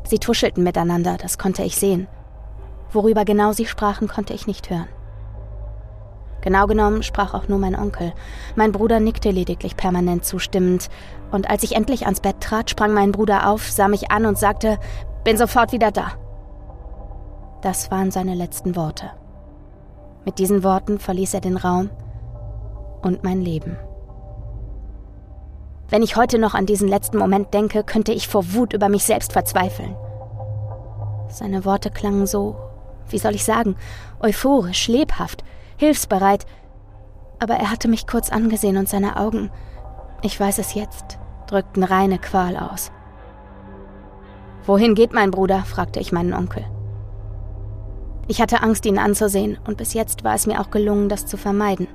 [0.04, 2.08] Sie tuschelten miteinander, das konnte ich sehen.
[2.92, 4.90] Worüber genau sie sprachen, konnte ich nicht hören.
[6.42, 8.14] Genau genommen sprach auch nur mein Onkel.
[8.56, 10.90] Mein Bruder nickte lediglich permanent zustimmend.
[11.32, 14.38] Und als ich endlich ans Bett trat, sprang mein Bruder auf, sah mich an und
[14.38, 14.80] sagte,
[15.24, 16.14] bin sofort wieder da.
[17.62, 19.12] Das waren seine letzten Worte.
[20.26, 21.90] Mit diesen Worten verließ er den Raum
[23.02, 23.78] und mein Leben.
[25.90, 29.04] Wenn ich heute noch an diesen letzten Moment denke, könnte ich vor Wut über mich
[29.04, 29.96] selbst verzweifeln.
[31.28, 32.56] Seine Worte klangen so,
[33.10, 33.76] wie soll ich sagen,
[34.22, 35.44] euphorisch, lebhaft,
[35.82, 36.46] hilfsbereit,
[37.40, 39.50] aber er hatte mich kurz angesehen und seine Augen,
[40.22, 41.18] ich weiß es jetzt,
[41.48, 42.92] drückten reine Qual aus.
[44.64, 45.64] Wohin geht mein Bruder?
[45.66, 46.64] fragte ich meinen Onkel.
[48.28, 51.36] Ich hatte Angst, ihn anzusehen, und bis jetzt war es mir auch gelungen, das zu
[51.36, 51.88] vermeiden.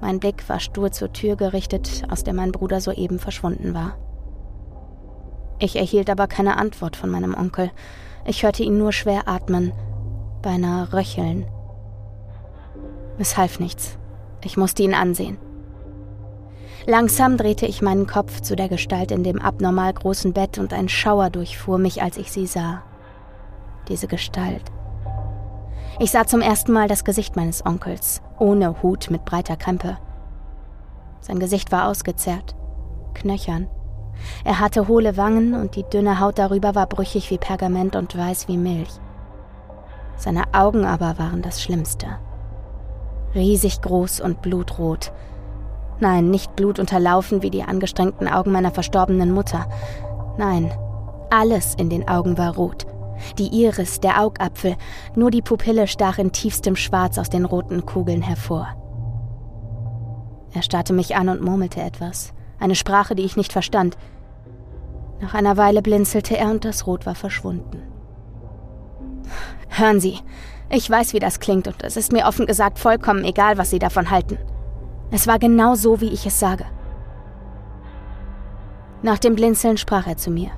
[0.00, 3.96] Mein Blick war stur zur Tür gerichtet, aus der mein Bruder soeben verschwunden war.
[5.60, 7.70] Ich erhielt aber keine Antwort von meinem Onkel.
[8.24, 9.72] Ich hörte ihn nur schwer atmen,
[10.42, 11.46] beinahe röcheln.
[13.18, 13.98] Es half nichts.
[14.44, 15.38] Ich musste ihn ansehen.
[16.86, 20.88] Langsam drehte ich meinen Kopf zu der Gestalt in dem abnormal großen Bett und ein
[20.88, 22.82] Schauer durchfuhr mich, als ich sie sah.
[23.88, 24.62] Diese Gestalt.
[25.98, 29.98] Ich sah zum ersten Mal das Gesicht meines Onkels, ohne Hut mit breiter Krempe.
[31.20, 32.54] Sein Gesicht war ausgezerrt,
[33.14, 33.66] knöchern.
[34.44, 38.46] Er hatte hohle Wangen und die dünne Haut darüber war brüchig wie Pergament und weiß
[38.46, 39.00] wie Milch.
[40.16, 42.18] Seine Augen aber waren das Schlimmste
[43.38, 45.12] riesig groß und blutrot.
[46.00, 49.66] Nein, nicht blutunterlaufen wie die angestrengten Augen meiner verstorbenen Mutter.
[50.36, 50.70] Nein,
[51.30, 52.86] alles in den Augen war rot.
[53.38, 54.76] Die Iris, der Augapfel,
[55.16, 58.68] nur die Pupille stach in tiefstem Schwarz aus den roten Kugeln hervor.
[60.54, 63.98] Er starrte mich an und murmelte etwas, eine Sprache, die ich nicht verstand.
[65.20, 67.82] Nach einer Weile blinzelte er und das Rot war verschwunden.
[69.68, 70.18] Hören Sie,
[70.70, 73.78] ich weiß, wie das klingt und es ist mir offen gesagt vollkommen egal, was Sie
[73.78, 74.38] davon halten.
[75.10, 76.66] Es war genau so, wie ich es sage.
[79.02, 80.50] Nach dem Blinzeln sprach er zu mir.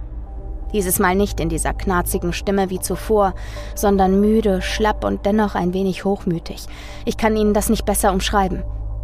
[0.73, 3.35] Dieses Mal nicht in dieser knarzigen Stimme wie zuvor,
[3.75, 6.67] sondern müde, schlapp und dennoch ein wenig hochmütig.
[7.05, 8.63] Ich kann Ihnen das nicht besser umschreiben.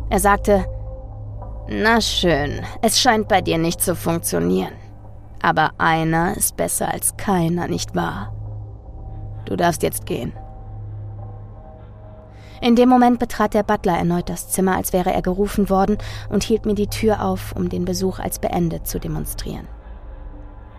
[0.08, 0.64] Er sagte,
[1.68, 4.72] Na schön, es scheint bei dir nicht zu funktionieren.
[5.42, 8.32] Aber einer ist besser als keiner, nicht wahr?
[9.44, 10.32] Du darfst jetzt gehen.
[12.60, 15.98] In dem Moment betrat der Butler erneut das Zimmer, als wäre er gerufen worden,
[16.30, 19.68] und hielt mir die Tür auf, um den Besuch als beendet zu demonstrieren.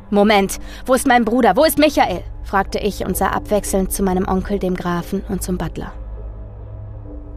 [0.10, 1.56] Moment, wo ist mein Bruder?
[1.56, 2.24] Wo ist Michael?
[2.44, 5.92] fragte ich und sah abwechselnd zu meinem Onkel, dem Grafen, und zum Butler.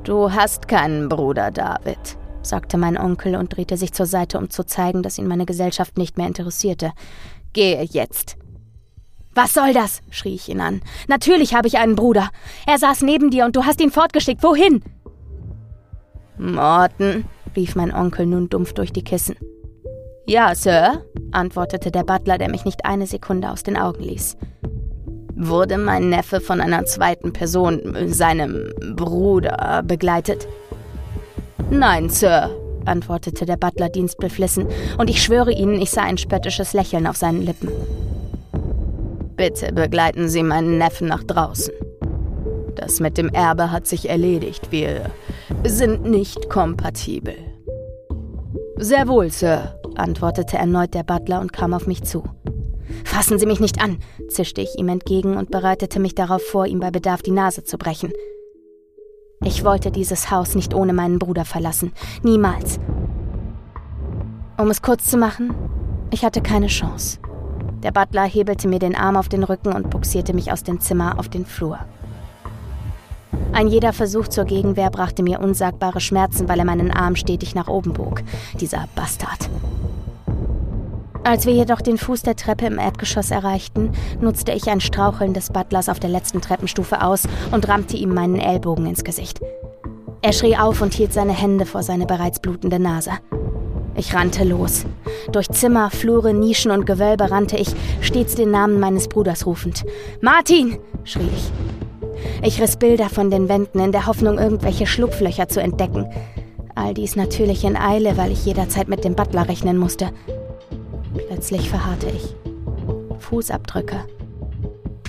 [0.04, 4.64] Du hast keinen Bruder, David, sagte mein Onkel und drehte sich zur Seite, um zu
[4.64, 6.92] zeigen, dass ihn meine Gesellschaft nicht mehr interessierte.
[7.52, 8.39] Gehe jetzt.
[9.34, 10.00] Was soll das?
[10.10, 10.82] schrie ich ihn an.
[11.08, 12.30] Natürlich habe ich einen Bruder.
[12.66, 14.42] Er saß neben dir und du hast ihn fortgeschickt.
[14.42, 14.82] Wohin?
[16.38, 19.36] Morten, rief mein Onkel nun dumpf durch die Kissen.
[20.26, 24.36] Ja, Sir, antwortete der Butler, der mich nicht eine Sekunde aus den Augen ließ.
[25.34, 30.46] Wurde mein Neffe von einer zweiten Person, seinem Bruder, begleitet?
[31.70, 32.50] Nein, Sir,
[32.84, 34.66] antwortete der Butler dienstbeflissen,
[34.98, 37.70] und ich schwöre Ihnen, ich sah ein spöttisches Lächeln auf seinen Lippen.
[39.40, 41.72] Bitte begleiten Sie meinen Neffen nach draußen.
[42.76, 44.70] Das mit dem Erbe hat sich erledigt.
[44.70, 45.10] Wir
[45.64, 47.36] sind nicht kompatibel.
[48.76, 52.22] Sehr wohl, Sir, antwortete erneut der Butler und kam auf mich zu.
[53.06, 56.80] Fassen Sie mich nicht an, zischte ich ihm entgegen und bereitete mich darauf vor, ihm
[56.80, 58.12] bei Bedarf die Nase zu brechen.
[59.42, 61.92] Ich wollte dieses Haus nicht ohne meinen Bruder verlassen.
[62.22, 62.78] Niemals.
[64.58, 65.54] Um es kurz zu machen,
[66.10, 67.20] ich hatte keine Chance.
[67.82, 71.18] Der Butler hebelte mir den Arm auf den Rücken und buxierte mich aus dem Zimmer
[71.18, 71.78] auf den Flur.
[73.52, 77.68] Ein jeder Versuch zur Gegenwehr brachte mir unsagbare Schmerzen, weil er meinen Arm stetig nach
[77.68, 78.22] oben bog.
[78.60, 79.48] Dieser Bastard.
[81.24, 85.50] Als wir jedoch den Fuß der Treppe im Erdgeschoss erreichten, nutzte ich ein Straucheln des
[85.50, 89.40] Butlers auf der letzten Treppenstufe aus und rammte ihm meinen Ellbogen ins Gesicht.
[90.22, 93.12] Er schrie auf und hielt seine Hände vor seine bereits blutende Nase.
[93.96, 94.86] Ich rannte los.
[95.32, 97.68] Durch Zimmer, Flure, Nischen und Gewölbe rannte ich,
[98.00, 99.84] stets den Namen meines Bruders rufend.
[100.20, 100.78] Martin!
[101.04, 101.52] schrie ich.
[102.42, 106.06] Ich riss Bilder von den Wänden in der Hoffnung, irgendwelche Schlupflöcher zu entdecken.
[106.74, 110.10] All dies natürlich in Eile, weil ich jederzeit mit dem Butler rechnen musste.
[111.28, 112.34] Plötzlich verharrte ich.
[113.18, 114.04] Fußabdrücke.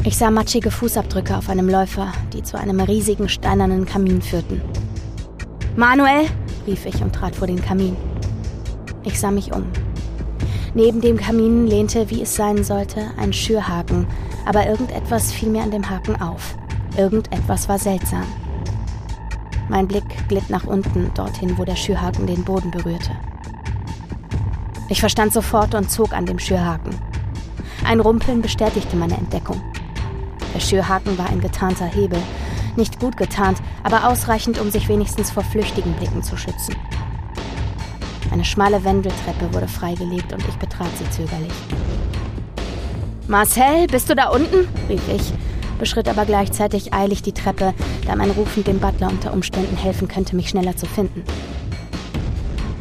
[0.03, 4.61] Ich sah matschige Fußabdrücke auf einem Läufer, die zu einem riesigen steinernen Kamin führten.
[5.75, 6.25] Manuel!
[6.67, 7.95] rief ich und trat vor den Kamin.
[9.03, 9.65] Ich sah mich um.
[10.73, 14.07] Neben dem Kamin lehnte, wie es sein sollte, ein Schürhaken,
[14.45, 16.55] aber irgendetwas fiel mir an dem Haken auf.
[16.97, 18.25] Irgendetwas war seltsam.
[19.69, 23.11] Mein Blick glitt nach unten, dorthin, wo der Schürhaken den Boden berührte.
[24.89, 26.93] Ich verstand sofort und zog an dem Schürhaken.
[27.85, 29.61] Ein Rumpeln bestätigte meine Entdeckung.
[30.53, 32.21] Der Schürhaken war ein getarnter Hebel.
[32.75, 36.75] Nicht gut getarnt, aber ausreichend, um sich wenigstens vor flüchtigen Blicken zu schützen.
[38.31, 41.51] Eine schmale Wendeltreppe wurde freigelegt und ich betrat sie zögerlich.
[43.27, 44.67] Marcel, bist du da unten?
[44.89, 45.33] rief ich,
[45.79, 47.73] beschritt aber gleichzeitig eilig die Treppe,
[48.07, 51.23] da mein Rufen dem Butler unter Umständen helfen könnte, mich schneller zu finden.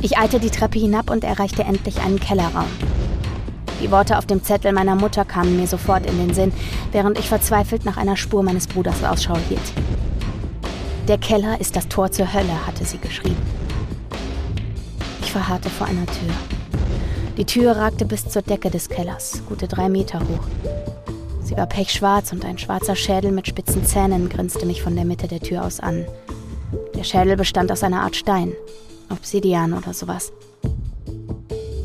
[0.00, 2.68] Ich eilte die Treppe hinab und erreichte endlich einen Kellerraum.
[3.82, 6.52] Die Worte auf dem Zettel meiner Mutter kamen mir sofort in den Sinn,
[6.92, 9.72] während ich verzweifelt nach einer Spur meines Bruders Ausschau hielt.
[11.08, 13.59] Der Keller ist das Tor zur Hölle, hatte sie geschrieben.
[15.30, 16.34] Ich verharrte vor einer Tür.
[17.36, 20.44] Die Tür ragte bis zur Decke des Kellers, gute drei Meter hoch.
[21.40, 25.28] Sie war pechschwarz und ein schwarzer Schädel mit spitzen Zähnen grinste mich von der Mitte
[25.28, 26.04] der Tür aus an.
[26.96, 28.54] Der Schädel bestand aus einer Art Stein,
[29.08, 30.32] Obsidian oder sowas.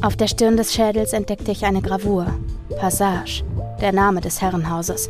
[0.01, 2.25] Auf der Stirn des Schädels entdeckte ich eine Gravur.
[2.79, 3.43] Passage,
[3.79, 5.07] der Name des Herrenhauses.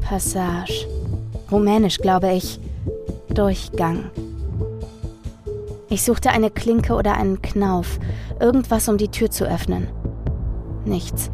[0.00, 0.88] Passage.
[1.50, 2.58] Rumänisch, glaube ich.
[3.28, 4.10] Durchgang.
[5.92, 7.98] Ich suchte eine Klinke oder einen Knauf,
[8.40, 9.88] irgendwas, um die Tür zu öffnen.
[10.86, 11.30] Nichts.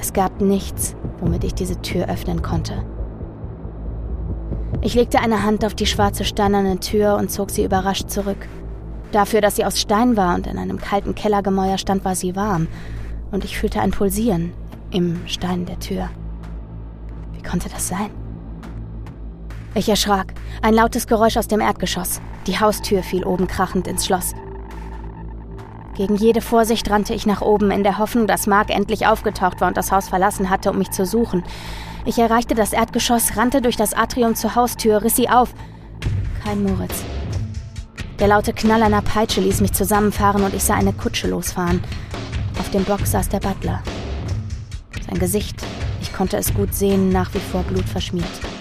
[0.00, 2.82] Es gab nichts, womit ich diese Tür öffnen konnte.
[4.80, 8.48] Ich legte eine Hand auf die schwarze steinerne Tür und zog sie überrascht zurück.
[9.12, 12.66] Dafür, dass sie aus Stein war und in einem kalten Kellergemäuer stand, war sie warm.
[13.30, 14.54] Und ich fühlte ein Pulsieren
[14.90, 16.08] im Stein der Tür.
[17.34, 18.08] Wie konnte das sein?
[19.74, 20.32] Ich erschrak.
[20.62, 22.22] Ein lautes Geräusch aus dem Erdgeschoss.
[22.46, 24.34] Die Haustür fiel oben krachend ins Schloss.
[25.94, 29.68] Gegen jede Vorsicht rannte ich nach oben, in der Hoffnung, dass Mark endlich aufgetaucht war
[29.68, 31.44] und das Haus verlassen hatte, um mich zu suchen.
[32.04, 35.54] Ich erreichte das Erdgeschoss, rannte durch das Atrium zur Haustür, riss sie auf.
[36.42, 37.02] Kein Moritz.
[38.18, 41.82] Der laute Knall einer Peitsche ließ mich zusammenfahren und ich sah eine Kutsche losfahren.
[42.58, 43.82] Auf dem Bock saß der Butler.
[45.06, 45.56] Sein Gesicht,
[46.02, 48.53] ich konnte es gut sehen, nach wie vor blutverschmiert.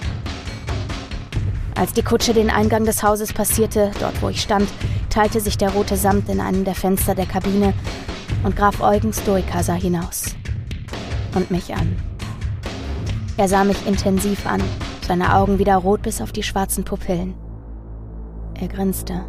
[1.75, 4.69] Als die Kutsche den Eingang des Hauses passierte, dort wo ich stand,
[5.09, 7.73] teilte sich der rote Samt in einem der Fenster der Kabine
[8.43, 10.35] und Graf Eugen Stoika sah hinaus.
[11.35, 11.97] Und mich an.
[13.37, 14.61] Er sah mich intensiv an,
[15.07, 17.33] seine Augen wieder rot bis auf die schwarzen Pupillen.
[18.53, 19.25] Er grinste.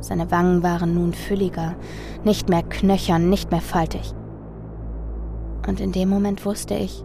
[0.00, 1.76] Seine Wangen waren nun fülliger,
[2.24, 4.14] nicht mehr knöchern, nicht mehr faltig.
[5.66, 7.04] Und in dem Moment wusste ich,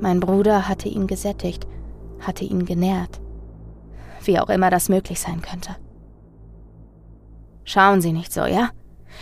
[0.00, 1.66] mein Bruder hatte ihn gesättigt,
[2.20, 3.20] hatte ihn genährt.
[4.24, 5.76] Wie auch immer das möglich sein könnte.
[7.64, 8.70] Schauen Sie nicht so, ja?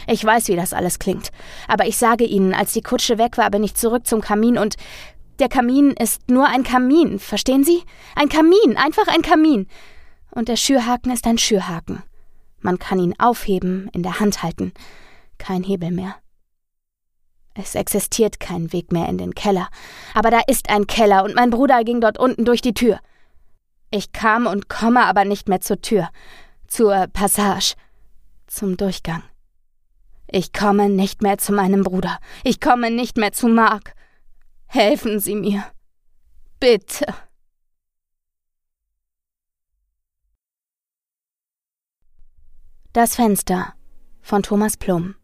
[0.06, 1.30] Ich weiß, wie das alles klingt.
[1.68, 4.76] Aber ich sage Ihnen, als die Kutsche weg war, bin ich zurück zum Kamin und
[5.38, 7.82] der Kamin ist nur ein Kamin, verstehen Sie?
[8.14, 9.66] Ein Kamin, einfach ein Kamin.
[10.30, 12.02] Und der Schürhaken ist ein Schürhaken.
[12.61, 14.72] Man kann ihn aufheben, in der Hand halten.
[15.38, 16.16] Kein Hebel mehr.
[17.54, 19.68] Es existiert kein Weg mehr in den Keller.
[20.14, 22.98] Aber da ist ein Keller und mein Bruder ging dort unten durch die Tür.
[23.96, 26.11] Ich kam und komme aber nicht mehr zur Tür.
[26.66, 27.76] Zur Passage.
[28.46, 29.22] Zum Durchgang.
[30.30, 32.18] Ich komme nicht mehr zu meinem Bruder.
[32.44, 33.94] Ich komme nicht mehr zu Mark.
[34.66, 35.64] Helfen Sie mir.
[36.61, 37.06] Bitte.
[42.92, 43.72] Das Fenster
[44.20, 45.14] von Thomas Plum.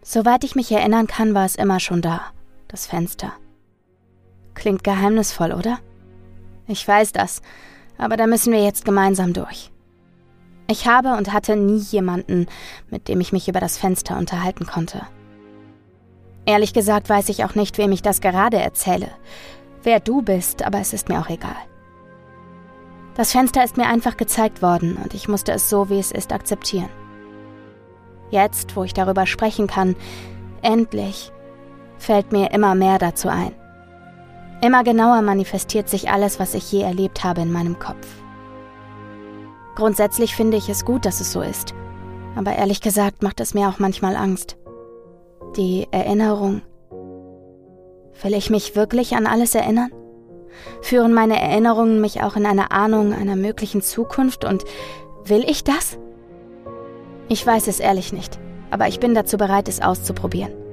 [0.00, 2.32] Soweit ich mich erinnern kann, war es immer schon da,
[2.68, 3.34] das Fenster.
[4.54, 5.80] Klingt geheimnisvoll, oder?
[6.66, 7.42] Ich weiß das,
[7.98, 9.70] aber da müssen wir jetzt gemeinsam durch.
[10.68, 12.46] Ich habe und hatte nie jemanden,
[12.90, 15.02] mit dem ich mich über das Fenster unterhalten konnte.
[16.44, 19.08] Ehrlich gesagt weiß ich auch nicht, wem ich das gerade erzähle,
[19.82, 21.56] wer du bist, aber es ist mir auch egal.
[23.14, 26.32] Das Fenster ist mir einfach gezeigt worden und ich musste es so, wie es ist,
[26.32, 26.90] akzeptieren.
[28.30, 29.96] Jetzt, wo ich darüber sprechen kann,
[30.62, 31.32] endlich,
[31.98, 33.52] fällt mir immer mehr dazu ein.
[34.62, 38.06] Immer genauer manifestiert sich alles, was ich je erlebt habe in meinem Kopf.
[39.74, 41.74] Grundsätzlich finde ich es gut, dass es so ist,
[42.34, 44.56] aber ehrlich gesagt macht es mir auch manchmal Angst.
[45.56, 46.62] Die Erinnerung.
[48.22, 49.90] Will ich mich wirklich an alles erinnern?
[50.80, 54.64] Führen meine Erinnerungen mich auch in eine Ahnung einer möglichen Zukunft und
[55.24, 55.98] will ich das?
[57.28, 58.38] Ich weiß es ehrlich nicht,
[58.70, 60.65] aber ich bin dazu bereit, es auszuprobieren.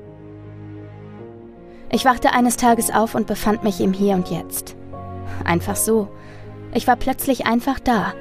[1.93, 4.75] Ich wachte eines Tages auf und befand mich im Hier und Jetzt.
[5.45, 6.07] Einfach so.
[6.73, 8.15] Ich war plötzlich einfach da.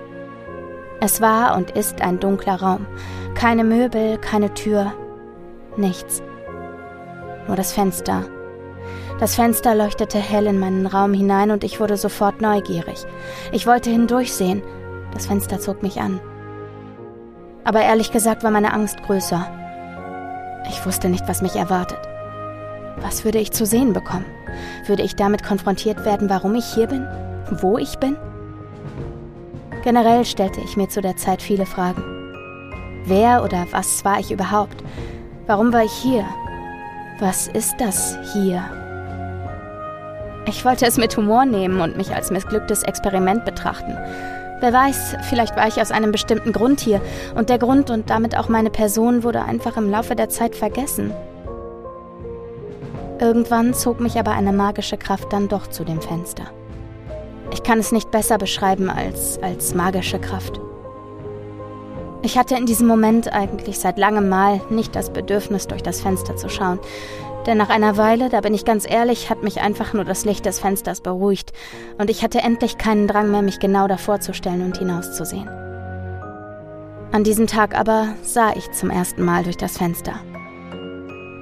[1.00, 2.86] Es war und ist ein dunkler Raum.
[3.34, 4.92] Keine Möbel, keine Tür,
[5.78, 6.22] nichts.
[7.46, 8.26] Nur das Fenster
[9.18, 13.06] Das Fenster leuchtete hell in meinen Raum hinein und ich wurde sofort neugierig.
[13.52, 14.62] Ich wollte hindurchsehen.
[15.14, 16.20] Das Fenster zog mich an.
[17.64, 19.50] Aber ehrlich gesagt war meine Angst größer.
[20.68, 22.11] Ich wusste nicht, was mich erwartet.
[23.00, 24.26] Was würde ich zu sehen bekommen?
[24.86, 27.06] Würde ich damit konfrontiert werden, warum ich hier bin?
[27.50, 28.16] Wo ich bin?
[29.82, 32.02] Generell stellte ich mir zu der Zeit viele Fragen.
[33.04, 34.82] Wer oder was war ich überhaupt?
[35.46, 36.24] Warum war ich hier?
[37.18, 38.62] Was ist das hier?
[40.46, 43.96] Ich wollte es mit Humor nehmen und mich als missglücktes Experiment betrachten.
[44.60, 47.00] Wer weiß, vielleicht war ich aus einem bestimmten Grund hier
[47.34, 51.12] und der Grund und damit auch meine Person wurde einfach im Laufe der Zeit vergessen.
[53.22, 56.42] Irgendwann zog mich aber eine magische Kraft dann doch zu dem Fenster.
[57.52, 60.60] Ich kann es nicht besser beschreiben als, als magische Kraft.
[62.22, 66.34] Ich hatte in diesem Moment eigentlich seit langem Mal nicht das Bedürfnis, durch das Fenster
[66.34, 66.80] zu schauen.
[67.46, 70.44] Denn nach einer Weile, da bin ich ganz ehrlich, hat mich einfach nur das Licht
[70.44, 71.52] des Fensters beruhigt
[71.98, 75.48] und ich hatte endlich keinen Drang mehr, mich genau davor zu stellen und hinauszusehen.
[77.12, 80.14] An diesem Tag aber sah ich zum ersten Mal durch das Fenster.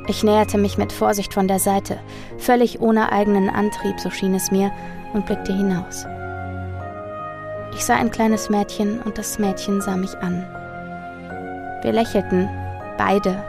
[0.06, 1.98] Ich näherte mich mit Vorsicht von der Seite,
[2.38, 4.72] völlig ohne eigenen Antrieb, so schien es mir,
[5.12, 6.06] und blickte hinaus.
[7.74, 10.44] Ich sah ein kleines Mädchen und das Mädchen sah mich an.
[11.82, 12.48] Wir lächelten,
[12.98, 13.42] beide,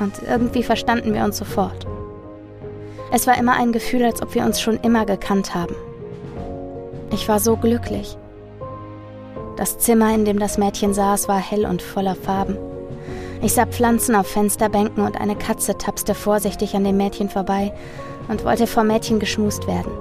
[0.00, 1.86] und irgendwie verstanden wir uns sofort.
[3.12, 5.74] Es war immer ein Gefühl, als ob wir uns schon immer gekannt haben.
[7.12, 8.16] Ich war so glücklich.
[9.56, 12.58] Das Zimmer, in dem das Mädchen saß, war hell und voller Farben.
[13.42, 17.72] Ich sah Pflanzen auf Fensterbänken und eine Katze tapste vorsichtig an dem Mädchen vorbei
[18.28, 19.92] und wollte vor Mädchen geschmust werden.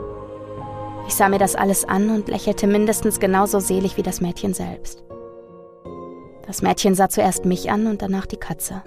[1.07, 5.03] Ich sah mir das alles an und lächelte mindestens genauso selig wie das Mädchen selbst.
[6.47, 8.83] Das Mädchen sah zuerst mich an und danach die Katze.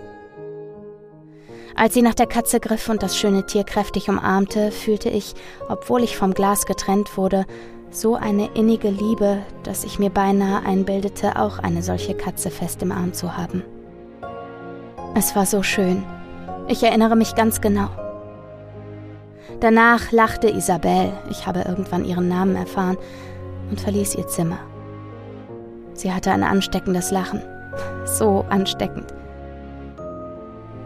[1.77, 5.35] Als sie nach der Katze griff und das schöne Tier kräftig umarmte, fühlte ich,
[5.69, 7.47] obwohl ich vom Glas getrennt wurde,
[7.91, 12.91] so eine innige Liebe, dass ich mir beinahe einbildete, auch eine solche Katze fest im
[12.91, 13.63] Arm zu haben.
[15.19, 16.05] Es war so schön.
[16.69, 17.89] Ich erinnere mich ganz genau.
[19.59, 22.97] Danach lachte Isabelle, ich habe irgendwann ihren Namen erfahren,
[23.69, 24.61] und verließ ihr Zimmer.
[25.93, 27.43] Sie hatte ein ansteckendes Lachen.
[28.05, 29.13] So ansteckend.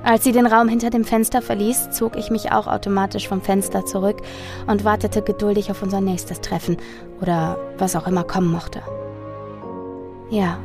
[0.03, 3.85] Als sie den Raum hinter dem Fenster verließ, zog ich mich auch automatisch vom Fenster
[3.85, 4.23] zurück
[4.67, 6.79] und wartete geduldig auf unser nächstes Treffen
[7.21, 8.81] oder was auch immer kommen mochte.
[10.31, 10.57] Ja,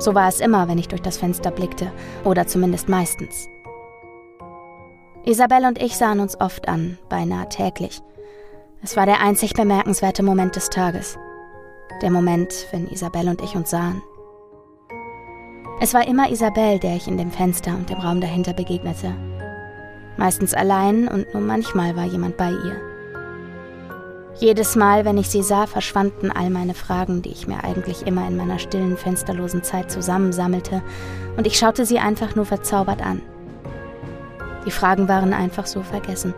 [0.00, 1.92] so war es immer, wenn ich durch das Fenster blickte,
[2.24, 3.48] oder zumindest meistens.
[5.24, 8.00] Isabel und ich sahen uns oft an, beinahe täglich.
[8.82, 11.18] Es war der einzig bemerkenswerte Moment des Tages.
[12.00, 14.02] Der Moment, wenn Isabel und ich uns sahen.
[15.80, 19.14] Es war immer Isabel, der ich in dem Fenster und dem Raum dahinter begegnete.
[20.16, 22.89] Meistens allein und nur manchmal war jemand bei ihr.
[24.40, 28.26] Jedes Mal, wenn ich sie sah, verschwanden all meine Fragen, die ich mir eigentlich immer
[28.26, 30.80] in meiner stillen, fensterlosen Zeit zusammensammelte,
[31.36, 33.20] und ich schaute sie einfach nur verzaubert an.
[34.64, 36.32] Die Fragen waren einfach so vergessen.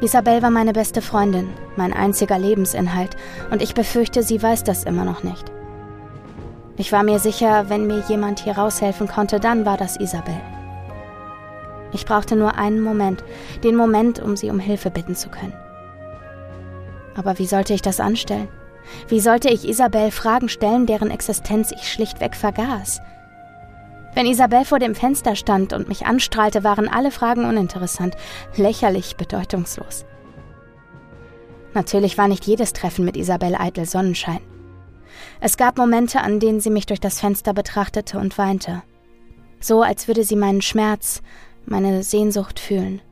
[0.00, 3.16] Isabel war meine beste Freundin, mein einziger Lebensinhalt,
[3.50, 5.50] und ich befürchte, sie weiß das immer noch nicht.
[6.76, 10.40] Ich war mir sicher, wenn mir jemand hier raushelfen konnte, dann war das Isabel.
[11.92, 13.24] Ich brauchte nur einen Moment,
[13.64, 15.52] den Moment, um sie um Hilfe bitten zu können.
[17.20, 18.48] Aber wie sollte ich das anstellen?
[19.08, 23.02] Wie sollte ich Isabel Fragen stellen, deren Existenz ich schlichtweg vergaß?
[24.14, 28.16] Wenn Isabel vor dem Fenster stand und mich anstrahlte, waren alle Fragen uninteressant,
[28.56, 30.06] lächerlich, bedeutungslos.
[31.74, 34.40] Natürlich war nicht jedes Treffen mit Isabel eitel Sonnenschein.
[35.42, 38.82] Es gab Momente, an denen sie mich durch das Fenster betrachtete und weinte.
[39.60, 41.20] So, als würde sie meinen Schmerz,
[41.66, 43.02] meine Sehnsucht fühlen.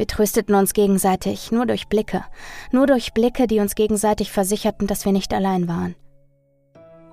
[0.00, 2.24] Wir trösteten uns gegenseitig, nur durch Blicke,
[2.72, 5.94] nur durch Blicke, die uns gegenseitig versicherten, dass wir nicht allein waren.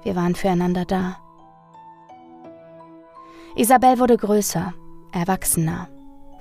[0.04, 1.18] Wir waren füreinander da.
[3.58, 4.74] Isabel wurde größer,
[5.12, 5.90] erwachsener.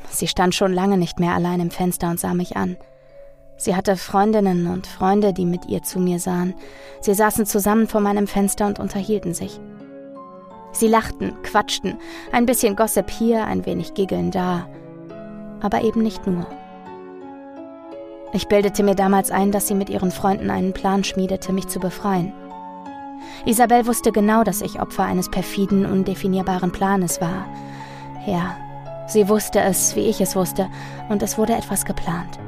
[0.08, 2.76] Sie stand schon lange nicht mehr allein im Fenster und sah mich an.
[3.56, 6.54] Sie hatte Freundinnen und Freunde, die mit ihr zu mir sahen.
[7.00, 9.58] Sie saßen zusammen vor meinem Fenster und unterhielten sich.
[10.70, 11.98] Sie lachten, quatschten,
[12.30, 14.68] ein bisschen Gossip hier, ein wenig Giggeln da.
[15.66, 16.46] Aber eben nicht nur.
[18.32, 21.80] Ich bildete mir damals ein, dass sie mit ihren Freunden einen Plan schmiedete, mich zu
[21.80, 22.32] befreien.
[23.46, 27.46] Isabel wusste genau, dass ich Opfer eines perfiden, undefinierbaren Planes war.
[28.28, 28.56] Ja,
[29.08, 30.68] sie wusste es, wie ich es wusste,
[31.08, 32.38] und es wurde etwas geplant.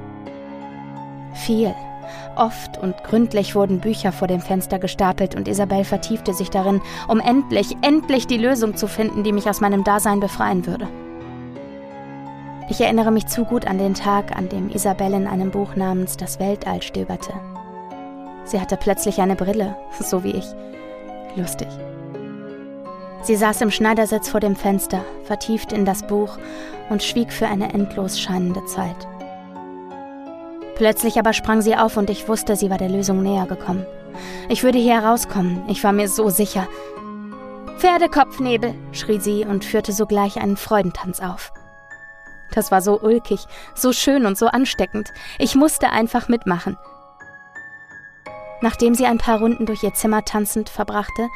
[1.34, 1.74] Viel.
[2.36, 7.18] Oft und gründlich wurden Bücher vor dem Fenster gestapelt und Isabel vertiefte sich darin, um
[7.18, 10.86] endlich, endlich die Lösung zu finden, die mich aus meinem Dasein befreien würde.
[12.70, 16.18] Ich erinnere mich zu gut an den Tag, an dem Isabelle in einem Buch namens
[16.18, 17.32] Das Weltall stöberte.
[18.44, 20.46] Sie hatte plötzlich eine Brille, so wie ich.
[21.34, 21.68] Lustig.
[23.22, 26.38] Sie saß im Schneidersitz vor dem Fenster, vertieft in das Buch
[26.90, 29.08] und schwieg für eine endlos scheinende Zeit.
[30.76, 33.84] Plötzlich aber sprang sie auf und ich wusste, sie war der Lösung näher gekommen.
[34.48, 36.68] Ich würde hier herauskommen, ich war mir so sicher.
[37.78, 41.52] Pferdekopfnebel, schrie sie und führte sogleich einen Freudentanz auf.
[42.52, 43.40] Das war so ulkig,
[43.74, 45.12] so schön und so ansteckend.
[45.38, 46.76] Ich musste einfach mitmachen.
[48.60, 51.28] Nachdem sie ein paar Runden durch ihr Zimmer tanzend verbrachte,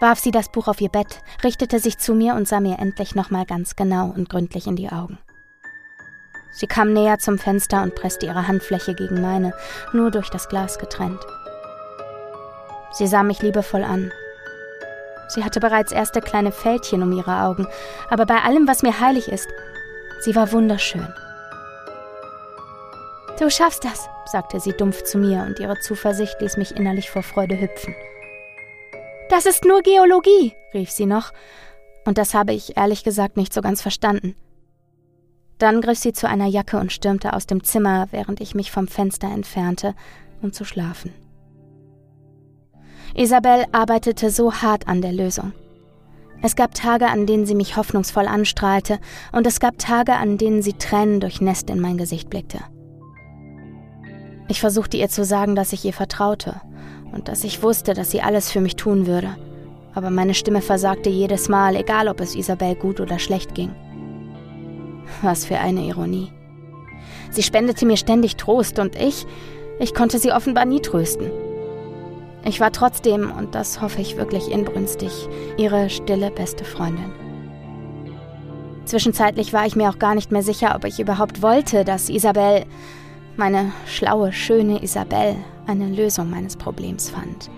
[0.00, 3.14] warf sie das Buch auf ihr Bett, richtete sich zu mir und sah mir endlich
[3.14, 5.18] nochmal ganz genau und gründlich in die Augen.
[6.52, 9.54] Sie kam näher zum Fenster und presste ihre Handfläche gegen meine,
[9.92, 11.20] nur durch das Glas getrennt.
[12.92, 14.12] Sie sah mich liebevoll an.
[15.28, 17.66] Sie hatte bereits erste kleine Fältchen um ihre Augen,
[18.08, 19.48] aber bei allem, was mir heilig ist,
[20.20, 21.06] sie war wunderschön.
[23.38, 27.22] Du schaffst das, sagte sie dumpf zu mir, und ihre Zuversicht ließ mich innerlich vor
[27.22, 27.94] Freude hüpfen.
[29.30, 31.32] Das ist nur Geologie, rief sie noch,
[32.04, 34.34] und das habe ich ehrlich gesagt nicht so ganz verstanden.
[35.58, 38.88] Dann griff sie zu einer Jacke und stürmte aus dem Zimmer, während ich mich vom
[38.88, 39.94] Fenster entfernte,
[40.40, 41.12] um zu schlafen.
[43.14, 45.52] Isabel arbeitete so hart an der Lösung.
[46.40, 48.98] Es gab Tage, an denen sie mich hoffnungsvoll anstrahlte,
[49.32, 52.58] und es gab Tage, an denen sie Tränen durchnässt in mein Gesicht blickte.
[54.48, 56.60] Ich versuchte ihr zu sagen, dass ich ihr vertraute
[57.12, 59.36] und dass ich wusste, dass sie alles für mich tun würde.
[59.94, 63.74] Aber meine Stimme versagte jedes Mal, egal ob es Isabel gut oder schlecht ging.
[65.22, 66.32] Was für eine Ironie.
[67.30, 69.26] Sie spendete mir ständig Trost und ich,
[69.80, 71.30] ich konnte sie offenbar nie trösten.
[72.44, 77.12] Ich war trotzdem, und das hoffe ich wirklich inbrünstig, ihre stille beste Freundin.
[78.84, 82.64] Zwischenzeitlich war ich mir auch gar nicht mehr sicher, ob ich überhaupt wollte, dass Isabel,
[83.36, 85.36] meine schlaue, schöne Isabel
[85.66, 87.50] eine Lösung meines Problems fand.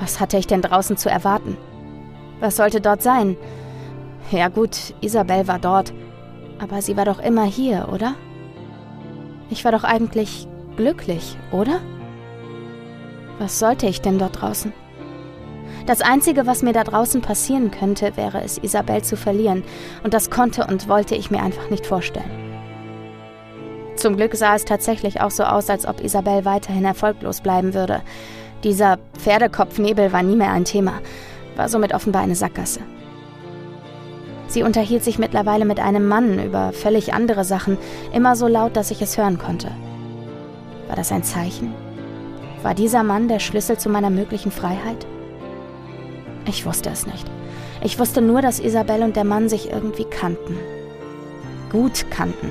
[0.00, 1.56] Was hatte ich denn draußen zu erwarten?
[2.40, 3.36] Was sollte dort sein?
[4.30, 5.92] Ja gut, Isabel war dort,
[6.58, 8.14] aber sie war doch immer hier, oder?
[9.50, 10.46] Ich war doch eigentlich
[10.76, 11.80] glücklich, oder?
[13.38, 14.72] Was sollte ich denn dort draußen?
[15.86, 19.64] Das Einzige, was mir da draußen passieren könnte, wäre es, Isabel zu verlieren,
[20.04, 22.30] und das konnte und wollte ich mir einfach nicht vorstellen.
[23.96, 28.02] Zum Glück sah es tatsächlich auch so aus, als ob Isabel weiterhin erfolglos bleiben würde.
[28.64, 31.00] Dieser Pferdekopfnebel war nie mehr ein Thema,
[31.56, 32.80] war somit offenbar eine Sackgasse.
[34.46, 37.78] Sie unterhielt sich mittlerweile mit einem Mann über völlig andere Sachen,
[38.12, 39.70] immer so laut, dass ich es hören konnte.
[40.86, 41.87] War das ein Zeichen?
[42.62, 45.06] War dieser Mann der Schlüssel zu meiner möglichen Freiheit?
[46.46, 47.26] Ich wusste es nicht.
[47.82, 50.56] Ich wusste nur, dass Isabel und der Mann sich irgendwie kannten.
[51.70, 52.50] Gut kannten.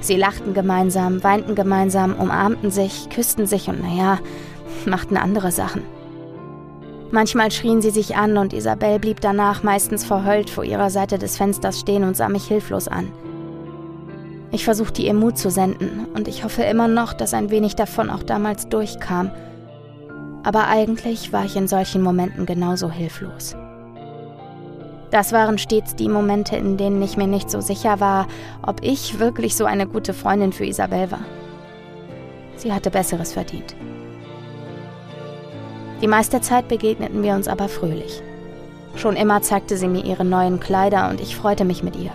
[0.00, 4.18] Sie lachten gemeinsam, weinten gemeinsam, umarmten sich, küssten sich und naja,
[4.86, 5.82] machten andere Sachen.
[7.10, 11.36] Manchmal schrien sie sich an und Isabel blieb danach meistens verheult vor ihrer Seite des
[11.36, 13.10] Fensters stehen und sah mich hilflos an.
[14.50, 18.08] Ich versuchte ihr Mut zu senden und ich hoffe immer noch, dass ein wenig davon
[18.08, 19.30] auch damals durchkam.
[20.42, 23.54] Aber eigentlich war ich in solchen Momenten genauso hilflos.
[25.10, 28.26] Das waren stets die Momente, in denen ich mir nicht so sicher war,
[28.62, 31.24] ob ich wirklich so eine gute Freundin für Isabel war.
[32.56, 33.74] Sie hatte Besseres verdient.
[36.02, 38.22] Die meiste Zeit begegneten wir uns aber fröhlich.
[38.96, 42.12] Schon immer zeigte sie mir ihre neuen Kleider und ich freute mich mit ihr.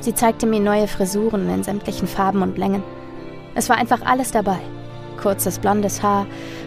[0.00, 2.82] Sie zeigte mir neue Frisuren in sämtlichen Farben und Längen.
[3.54, 4.58] Es war einfach alles dabei.
[5.20, 6.26] Kurzes blondes Haar,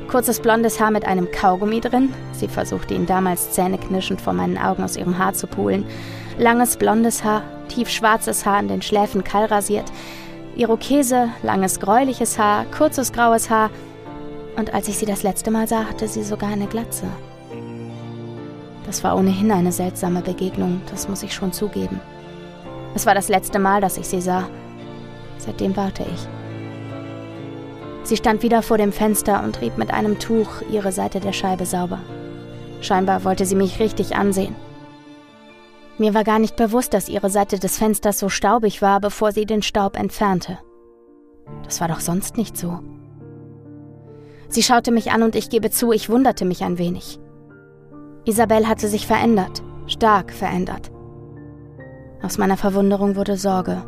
[0.09, 2.13] kurzes blondes Haar mit einem Kaugummi drin.
[2.31, 5.85] Sie versuchte ihn damals zähneknirschend vor meinen Augen aus ihrem Haar zu pulen.
[6.37, 9.91] Langes blondes Haar, tiefschwarzes Haar an den Schläfen kahl rasiert.
[10.55, 13.69] Irokese, langes gräuliches Haar, kurzes graues Haar.
[14.57, 17.05] Und als ich sie das letzte Mal sah, hatte sie sogar eine Glatze.
[18.85, 22.01] Das war ohnehin eine seltsame Begegnung, das muss ich schon zugeben.
[22.95, 24.49] Es war das letzte Mal, dass ich sie sah.
[25.37, 26.27] Seitdem warte ich.
[28.03, 31.65] Sie stand wieder vor dem Fenster und rieb mit einem Tuch ihre Seite der Scheibe
[31.65, 31.99] sauber.
[32.81, 34.55] Scheinbar wollte sie mich richtig ansehen.
[35.97, 39.45] Mir war gar nicht bewusst, dass ihre Seite des Fensters so staubig war, bevor sie
[39.45, 40.57] den Staub entfernte.
[41.65, 42.79] Das war doch sonst nicht so.
[44.47, 47.19] Sie schaute mich an und ich gebe zu, ich wunderte mich ein wenig.
[48.25, 50.89] Isabel hatte sich verändert, stark verändert.
[52.21, 53.83] Aus meiner Verwunderung wurde Sorge.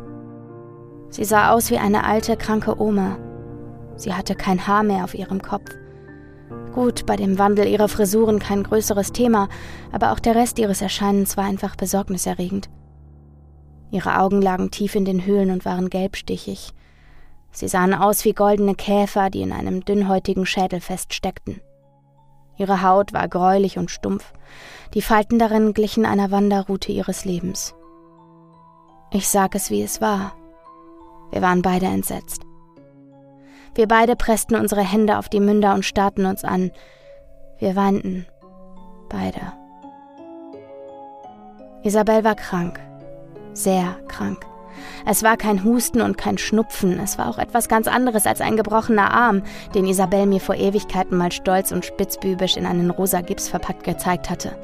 [1.10, 3.18] Sie sah aus wie eine alte, kranke Oma,
[3.96, 5.70] Sie hatte kein Haar mehr auf ihrem Kopf.
[6.72, 9.48] Gut, bei dem Wandel ihrer Frisuren kein größeres Thema,
[9.90, 12.68] aber auch der Rest ihres Erscheinens war einfach besorgniserregend.
[13.90, 16.72] Ihre Augen lagen tief in den Höhlen und waren gelbstichig.
[17.50, 21.60] Sie sahen aus wie goldene Käfer, die in einem dünnhäutigen Schädel feststeckten.
[22.56, 24.32] Ihre Haut war gräulich und stumpf,
[24.94, 27.74] die Falten darin glichen einer Wanderroute ihres Lebens.
[29.12, 30.34] Ich sag es, wie es war.
[31.30, 32.42] Wir waren beide entsetzt.
[33.74, 36.72] Wir beide pressten unsere Hände auf die Münder und starrten uns an.
[37.58, 38.26] Wir weinten.
[39.08, 39.52] Beide.
[41.82, 42.80] Isabel war krank
[43.54, 44.46] sehr krank.
[45.06, 48.56] Es war kein Husten und kein Schnupfen, es war auch etwas ganz anderes als ein
[48.56, 49.42] gebrochener Arm,
[49.74, 54.30] den Isabel mir vor Ewigkeiten mal stolz und spitzbübisch in einen rosa Gips verpackt gezeigt
[54.30, 54.56] hatte.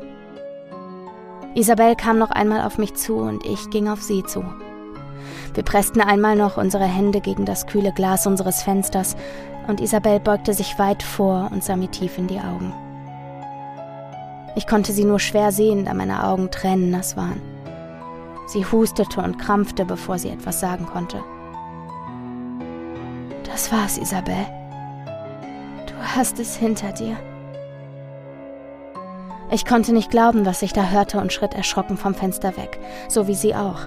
[1.55, 4.45] Isabel kam noch einmal auf mich zu und ich ging auf sie zu.
[5.55, 9.17] Wir pressten einmal noch unsere Hände gegen das kühle Glas unseres Fensters
[9.67, 12.73] und Isabel beugte sich weit vor und sah mir tief in die Augen.
[14.57, 17.41] Ich konnte sie nur schwer sehen, da meine Augen tränennass waren.
[18.47, 21.23] Sie hustete und krampfte, bevor sie etwas sagen konnte.
[23.45, 24.47] Das war's, Isabel.
[25.87, 27.17] Du hast es hinter dir.
[29.51, 32.79] Ich konnte nicht glauben, was ich da hörte und schritt erschrocken vom Fenster weg,
[33.09, 33.87] so wie sie auch.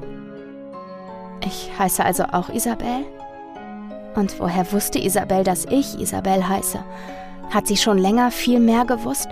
[1.45, 3.05] Ich heiße also auch Isabel?
[4.15, 6.83] Und woher wusste Isabel, dass ich Isabel heiße?
[7.51, 9.29] Hat sie schon länger viel mehr gewusst?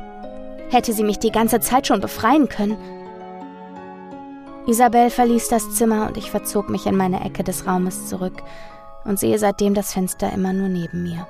[0.70, 2.78] Hätte sie mich die ganze Zeit schon befreien können?
[4.68, 8.44] Isabel verließ das Zimmer und ich verzog mich in meine Ecke des Raumes zurück
[9.04, 11.28] und sehe seitdem das Fenster immer nur neben mir.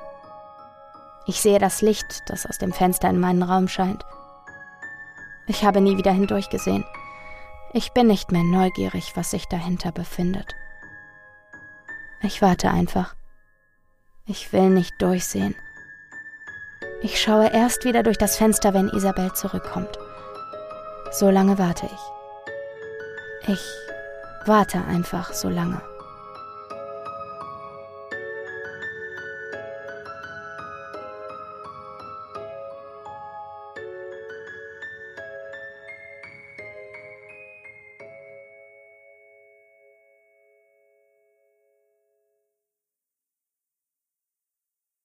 [1.26, 4.04] Ich sehe das Licht, das aus dem Fenster in meinen Raum scheint.
[5.46, 6.84] Ich habe nie wieder hindurchgesehen.
[7.72, 10.54] Ich bin nicht mehr neugierig, was sich dahinter befindet.
[12.22, 13.14] Ich warte einfach.
[14.26, 15.54] Ich will nicht durchsehen.
[17.02, 19.98] Ich schaue erst wieder durch das Fenster, wenn Isabel zurückkommt.
[21.12, 23.48] So lange warte ich.
[23.48, 23.60] Ich
[24.46, 25.80] warte einfach so lange.